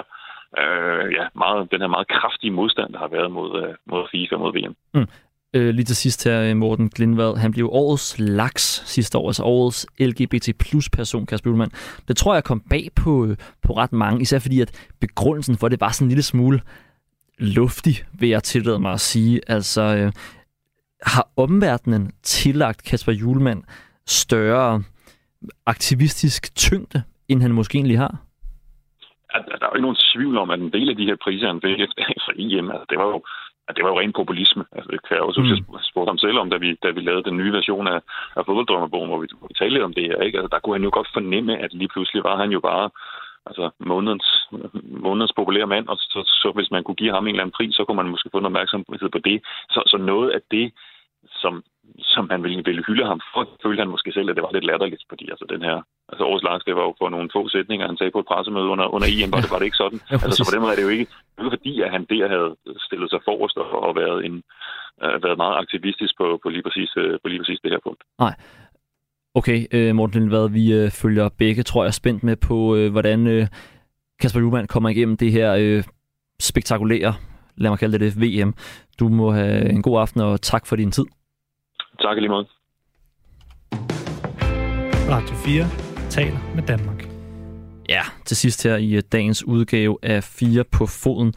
[0.62, 4.38] øh, ja, meget, den her meget kraftige modstand, der har været mod, øh, mod FIFA,
[4.38, 4.76] mod VM.
[4.94, 5.08] Mm.
[5.56, 7.38] Øh, lige til sidst her, øh, Morten Glindvad.
[7.38, 11.72] Han blev årets laks sidste år, altså årets LGBT plus person, Kasper Ullmann.
[12.08, 15.68] Det tror jeg kom bag på, øh, på ret mange, især fordi at begrundelsen for
[15.68, 16.62] det var sådan en lille smule
[17.38, 19.42] luftig, vil jeg tillade mig at sige.
[19.48, 20.12] Altså, øh,
[21.02, 23.64] har omverdenen tillagt Kasper Julemand
[24.06, 24.84] større
[25.66, 28.18] aktivistisk tyngde, end han måske egentlig har?
[29.34, 31.62] Der er jo ikke nogen tvivl om, at en del af de her priser, han
[31.62, 32.04] fik efter
[32.36, 33.24] EM, altså, det var jo
[33.68, 34.64] Ja, det var jo ren populisme.
[34.72, 35.78] Altså, det kan jeg også mm.
[35.90, 38.00] spurgte ham selv om, da vi, da vi lavede den nye version af,
[38.38, 40.18] af fodbolddrømmerbogen, hvor vi, hvor vi talte lidt om det her.
[40.22, 40.38] Ikke?
[40.38, 42.90] Altså, der kunne han jo godt fornemme, at lige pludselig var han jo bare
[43.46, 44.28] altså, månedens,
[45.06, 47.76] månedens populære mand, og så, så, hvis man kunne give ham en eller anden pris,
[47.76, 49.38] så kunne man måske få en opmærksomhed på det.
[49.70, 50.72] Så, så noget af det,
[51.26, 51.64] som
[52.00, 54.70] som han ville, ville hylde ham for, følte han måske selv, at det var lidt
[54.72, 55.78] latterligt, fordi altså den her,
[56.10, 58.68] altså årets Lars, det var jo på nogle få sætninger, han sagde på et pressemøde
[58.74, 60.00] under, under EM, var det, var det ikke sådan.
[60.12, 61.08] ja, altså, så på den måde er det jo ikke,
[61.38, 62.50] var fordi, at han der havde
[62.86, 64.36] stillet sig forrest og, og været, en,
[65.04, 68.02] uh, været meget aktivistisk på, på, lige præcis, uh, på lige præcis det her punkt.
[68.24, 68.34] Nej.
[69.40, 73.20] Okay, uh, Morten Lindvad, vi uh, følger begge, tror jeg, spændt med på, uh, hvordan
[73.36, 73.44] uh,
[74.22, 75.84] Kasper Juhlmann kommer igennem det her uh,
[76.40, 77.14] spektakulære,
[77.58, 78.54] lad mig kalde det det, VM.
[79.00, 81.06] Du må have en god aften, og tak for din tid.
[82.02, 82.48] Tak lige måde.
[85.10, 85.66] Radio 4
[86.10, 87.08] taler med Danmark.
[87.90, 91.34] Ja, til sidst her i øh, dagens udgave af 4 på foden,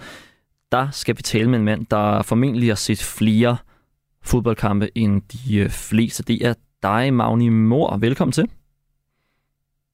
[0.73, 3.57] der skal vi tale med en mand, der formentlig har set flere
[4.23, 6.23] fodboldkampe end de øh, fleste.
[6.23, 7.97] Det er dig, Magni Mor.
[7.97, 8.49] Velkommen til.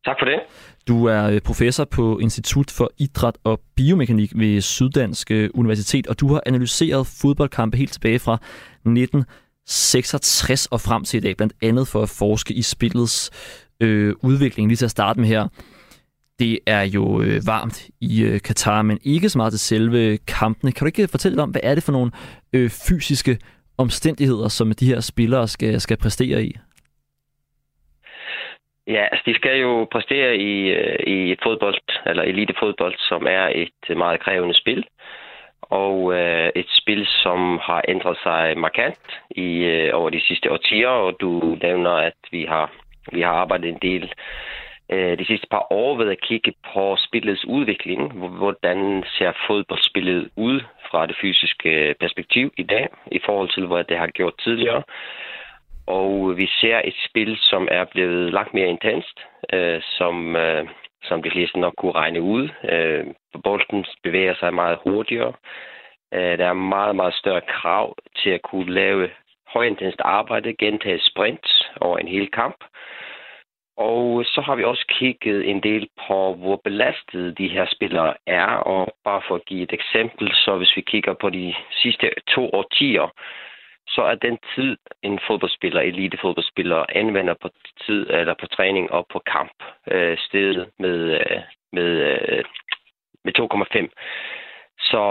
[0.05, 0.41] Tak for det.
[0.89, 6.33] Du er øh, professor på Institut for Idræt og Biomekanik ved Syddansk Universitet, og du
[6.33, 12.03] har analyseret fodboldkampe helt tilbage fra 1966 og frem til i dag, blandt andet for
[12.03, 13.31] at forske i spillets
[13.81, 14.69] øh, udvikling.
[14.69, 15.49] Lige til at starte med her.
[16.39, 20.73] Det er jo øh, varmt i øh, Katar, men ikke så meget til selve kampene.
[20.73, 22.11] Kan du ikke øh, fortælle om, hvad er det for nogle
[22.53, 23.39] øh, fysiske
[23.79, 26.57] omstændigheder, som de her spillere skal, skal præstere i?
[28.93, 33.81] Ja, altså de skal jo præstere i, øh, i fodbold, eller elitefodbold, som er et
[33.89, 34.85] øh, meget krævende spil
[35.63, 40.89] og øh, et spil, som har ændret sig markant i øh, over de sidste årtier,
[40.89, 42.73] og du nævner, at vi har,
[43.13, 44.13] vi har arbejdet en del
[44.93, 48.29] øh, de sidste par år ved at kigge på spillets udvikling.
[48.41, 53.85] Hvordan ser fodboldspillet ud fra det fysiske øh, perspektiv i dag, i forhold til, hvad
[53.85, 54.83] det har gjort tidligere.
[55.87, 59.21] Og vi ser et spil, som er blevet langt mere intenst,
[59.53, 60.69] øh, som, øh,
[61.03, 62.49] som de fleste nok kunne regne ud.
[62.71, 63.07] Øh,
[63.45, 65.33] bolden bevæger sig meget hurtigere.
[66.15, 69.11] Øh, der er meget, meget større krav til at kunne lave
[69.49, 71.47] højintenst arbejde, gentage sprint
[71.81, 72.65] over en hel kamp.
[73.77, 78.47] Og så har vi også kigget en del på, hvor belastede de her spillere er.
[78.47, 82.51] Og bare for at give et eksempel, så hvis vi kigger på de sidste to
[82.53, 83.13] årtier,
[83.89, 87.49] så er den tid, en fodboldspiller, elitefodboldspiller, anvender på
[87.87, 89.53] tid eller på træning og på kamp
[89.91, 91.41] øh, stedet med, øh,
[91.73, 92.45] med, øh,
[93.25, 93.89] med 2,5.
[94.79, 95.03] Så,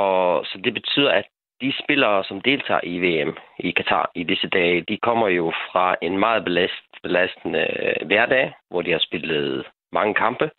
[0.45, 1.26] så det betyder, at
[1.61, 5.95] de spillere, som deltager i VM i Katar i disse dage, de kommer jo fra
[6.01, 10.51] en meget belast, belastende øh, hverdag, hvor de har spillet mange kampe.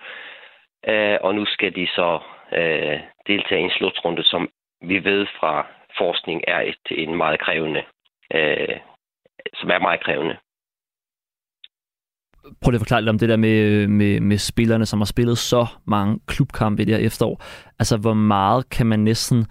[0.89, 2.19] Øh, og nu skal de så
[2.53, 4.51] øh, deltage i en slutrunde, som
[4.83, 5.67] vi ved fra
[5.99, 7.83] forskning er et, en meget krævende
[8.35, 8.77] øh,
[9.55, 10.37] som er meget krævende.
[12.61, 15.39] Prøv lige at forklare lidt om det der med, med, med spillerne, som har spillet
[15.39, 17.43] så mange klubkampe i det her efterår.
[17.79, 19.47] Altså, hvor meget kan man næsten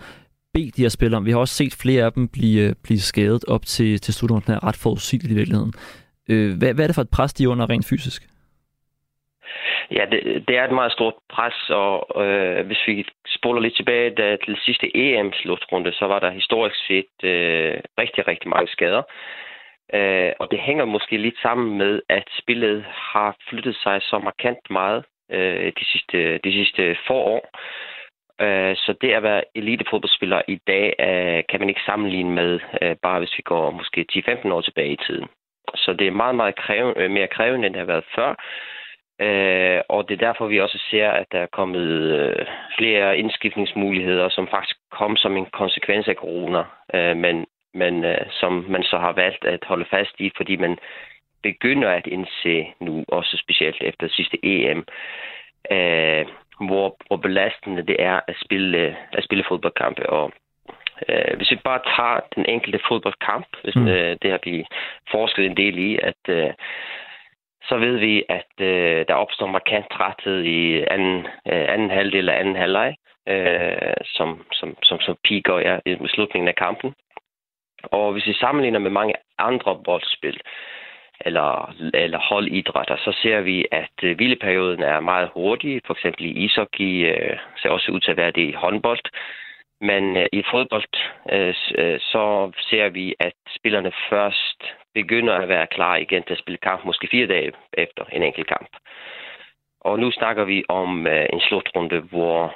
[0.53, 1.25] bede de her spillere om?
[1.25, 4.63] Vi har også set flere af dem blive, blive skadet op til, til slutrunden her
[4.63, 5.73] ret forudsigeligt i virkeligheden.
[6.29, 8.30] Øh, hvad, hvad er det for et pres, de er under rent fysisk?
[9.91, 14.09] Ja, det, det er et meget stort pres, og øh, hvis vi spoler lidt tilbage
[14.09, 19.03] da, til sidste EM-slutrunde, så var der historisk set øh, rigtig, rigtig mange skader.
[19.93, 24.69] Øh, og det hænger måske lidt sammen med, at spillet har flyttet sig så markant
[24.69, 27.49] meget øh, de, sidste, de sidste få år.
[28.41, 32.95] Øh, så det at være elitefodboldspiller i dag, øh, kan man ikke sammenligne med, øh,
[33.01, 35.27] bare hvis vi går måske 10-15 år tilbage i tiden.
[35.75, 38.35] Så det er meget, meget krævende, mere krævende, end det har været før.
[39.21, 41.87] Øh, og det er derfor, vi også ser, at der er kommet
[42.19, 42.45] øh,
[42.77, 46.63] flere indskiftningsmuligheder, som faktisk kom som en konsekvens af corona,
[46.93, 50.77] øh, men, men øh, som man så har valgt at holde fast i, fordi man
[51.43, 54.85] begynder at indse nu, også specielt efter sidste EM,
[55.71, 56.25] øh,
[56.67, 60.09] hvor, hvor belastende det er at spille, at spille fodboldkampe.
[60.09, 60.31] Og
[61.09, 63.87] øh, hvis vi bare tager den enkelte fodboldkamp, hvis, mm.
[63.87, 64.65] øh, det har vi
[65.11, 66.53] forsket en del i, at øh,
[67.71, 71.17] så ved vi, at øh, der opstår markant træthed i anden,
[71.51, 72.95] øh, anden halvdel af anden halvleg,
[73.27, 76.93] øh, som, som, som, som piker ja, i slutningen af kampen.
[77.83, 80.39] Og hvis vi sammenligner med mange andre boldspil,
[81.25, 85.81] eller, eller holdidrætter, så ser vi, at øh, hvileperioden er meget hurtig.
[85.85, 89.05] For eksempel i ishockey øh, ser også ud til at være det i håndbold.
[89.81, 90.93] Men øh, i fodbold,
[91.31, 94.63] øh, øh, så ser vi, at spillerne først
[94.93, 98.47] begynder at være klar igen til at spille kamp, måske fire dage efter en enkelt
[98.47, 98.69] kamp.
[99.81, 102.55] Og nu snakker vi om øh, en slutrunde, hvor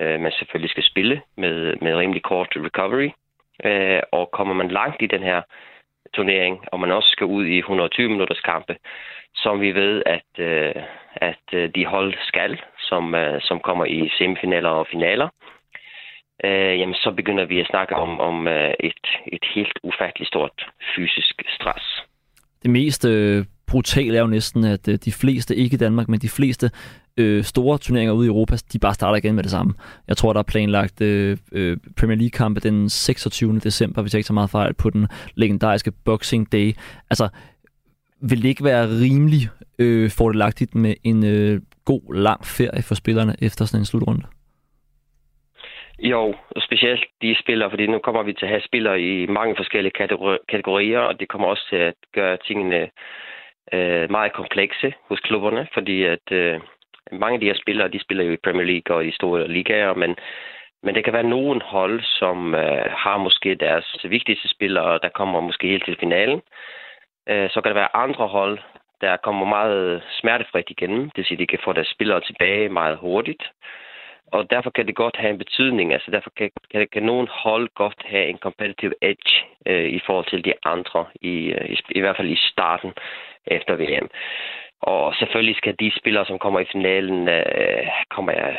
[0.00, 3.10] øh, man selvfølgelig skal spille med, med rimelig kort recovery.
[3.64, 5.42] Øh, og kommer man langt i den her
[6.14, 8.76] turnering, og man også skal ud i 120 minutters kampe,
[9.34, 10.74] som vi ved, at, øh,
[11.16, 15.28] at øh, de hold skal, som, øh, som kommer i semifinaler og finaler,
[16.44, 20.66] øh, jamen så begynder vi at snakke om, om øh, et, et helt ufatteligt stort
[20.96, 22.02] fysisk stress.
[22.62, 26.20] Det mest øh, brutale er jo næsten, at øh, de fleste, ikke i Danmark, men
[26.20, 26.70] de fleste
[27.16, 29.74] øh, store turneringer ude i Europa, de bare starter igen med det samme.
[30.08, 33.58] Jeg tror, der er planlagt øh, øh, Premier League-kampe den 26.
[33.58, 36.72] december, hvis jeg ikke så meget fejl, på den legendariske Boxing Day.
[37.10, 37.28] Altså,
[38.20, 43.36] vil det ikke være rimelig øh, fordelagtigt med en øh, god, lang ferie for spillerne
[43.38, 44.22] efter sådan en slutrunde?
[45.98, 49.92] Jo, specielt de spillere, fordi nu kommer vi til at have spillere i mange forskellige
[50.48, 52.90] kategorier, og det kommer også til at gøre tingene
[53.72, 56.60] øh, meget komplekse hos klubberne, fordi at øh,
[57.12, 59.94] mange af de her spillere, de spiller jo i Premier League og i store ligaer,
[59.94, 60.16] men,
[60.82, 65.40] men det kan være nogen hold, som øh, har måske deres vigtigste spillere, der kommer
[65.40, 66.42] måske helt til finalen.
[67.28, 68.58] Øh, så kan der være andre hold,
[69.00, 71.02] der kommer meget smertefrit igennem.
[71.02, 73.42] Det vil sige, at de kan få deres spillere tilbage meget hurtigt.
[74.32, 75.92] Og derfor kan det godt have en betydning.
[75.92, 79.32] Altså derfor kan, kan, kan nogen hold godt have en competitive edge
[79.66, 82.92] øh, i forhold til de andre, i, øh, i, i hvert fald i starten
[83.46, 84.08] efter VM.
[84.82, 88.56] Og selvfølgelig skal de spillere, som kommer i finalen, øh, kommer jeg,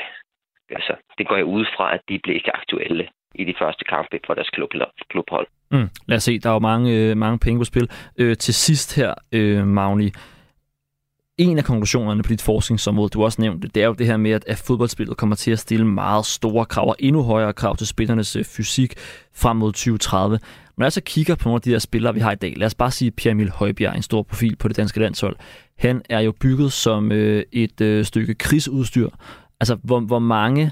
[0.69, 4.19] altså, det går jeg ud fra, at de bliver ikke aktuelle i de første kampe
[4.25, 4.69] for deres klub,
[5.09, 5.47] klubhold.
[5.71, 5.89] Mm.
[6.07, 7.89] Lad os se, der er jo mange, øh, mange penge på spil.
[8.19, 10.09] Øh, til sidst her, øh, Magni,
[11.37, 14.39] en af konklusionerne på dit forskningsområde, du også nævnte, det er jo det her med,
[14.47, 18.35] at fodboldspillet kommer til at stille meget store krav og endnu højere krav til spillernes
[18.35, 18.93] øh, fysik
[19.33, 20.39] frem mod 2030.
[20.77, 22.65] Når jeg så kigger på nogle af de der spillere, vi har i dag, lad
[22.65, 25.35] os bare sige Pierre Emil Højbjerg, en stor profil på det danske landshold.
[25.77, 29.09] Han er jo bygget som øh, et øh, stykke krigsudstyr.
[29.59, 30.71] Altså, hvor, hvor mange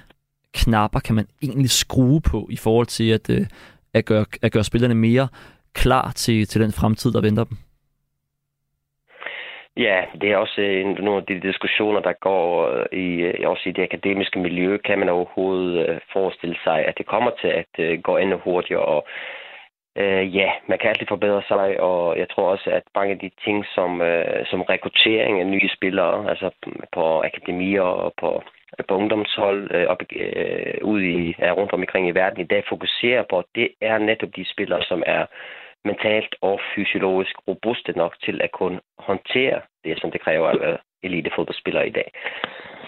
[0.54, 3.46] knapper kan man egentlig skrue på i forhold til at, øh,
[3.94, 5.28] at, gøre, at gøre spillerne mere
[5.74, 7.58] klar til, til den fremtid, der venter dem?
[9.78, 13.50] Ja, det er også øh, en, nogle af de diskussioner, der går øh, i, øh,
[13.50, 14.78] også i det akademiske miljø.
[14.78, 18.86] Kan man overhovedet forestille sig, at det kommer til at gå endnu hurtigere?
[18.86, 19.08] Og
[19.98, 23.32] øh, ja, man kan altid forbedre sig, og jeg tror også, at mange af de
[23.44, 26.50] ting, som, øh, som rekruttering af nye spillere, altså
[26.94, 28.44] på akademier og på,
[28.88, 33.44] på ungdomshold øh, op, øh, ude i, rundt omkring i verden i dag, fokuserer på,
[33.56, 35.26] det er netop de spillere, som er
[35.86, 40.78] mentalt og fysiologisk robuste nok til at kunne håndtere det, som det kræver at være
[41.04, 42.12] elitefodboldspiller i dag.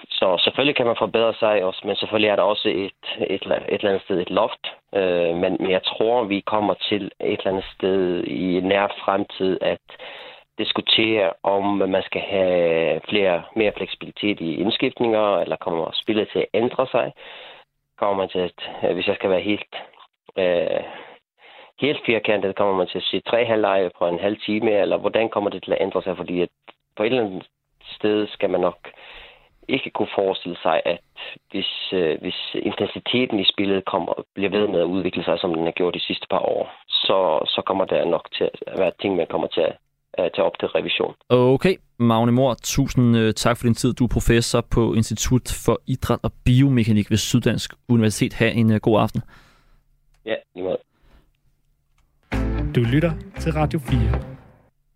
[0.10, 3.80] Så selvfølgelig kan man forbedre sig også, men selvfølgelig er der også et, et, et
[3.80, 4.64] eller andet sted et loft.
[4.96, 9.58] Øh, men, men jeg tror, vi kommer til et eller andet sted i nær fremtid
[9.62, 9.80] at
[10.58, 16.48] diskutere, om man skal have flere, mere fleksibilitet i indskiftninger, eller kommer spillet til at
[16.54, 17.14] ændre sig.
[17.98, 19.76] Kommer man til at, hvis jeg skal være helt
[20.38, 20.84] øh,
[21.80, 25.30] helt firkantet, kommer man til at se tre halvleje på en halv time, eller hvordan
[25.30, 26.18] kommer det til at ændre sig?
[26.18, 26.50] Fordi at
[26.98, 27.48] på et eller andet
[27.98, 28.78] sted skal man nok
[29.68, 31.00] ikke kunne forestille sig, at
[31.52, 35.64] hvis, øh, hvis intensiteten i spillet kommer, bliver ved med at udvikle sig, som den
[35.64, 37.18] har gjort de sidste par år, så,
[37.54, 40.68] så kommer der nok til at være ting, man kommer til at tage op til
[40.68, 41.16] revision.
[41.30, 43.94] Okay, Magne Mor, tusind øh, tak for din tid.
[43.94, 48.34] Du er professor på Institut for Idræt og Biomekanik ved Syddansk Universitet.
[48.34, 49.22] Ha' en uh, god aften.
[50.26, 50.78] Ja, lige måde.
[52.78, 54.00] Du lytter til Radio 4.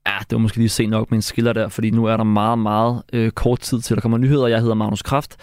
[0.08, 2.24] Ja, det var måske lige sent nok med en skiller der, fordi nu er der
[2.24, 4.48] meget, meget øh, kort tid til, der kommer nyheder.
[4.48, 5.38] Jeg hedder Magnus Kraft.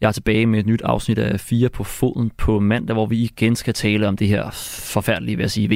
[0.00, 3.22] Jeg er tilbage med et nyt afsnit af 4 på foden på mandag, hvor vi
[3.22, 4.50] igen skal tale om det her
[4.92, 5.68] forfærdelige, vil jeg sige,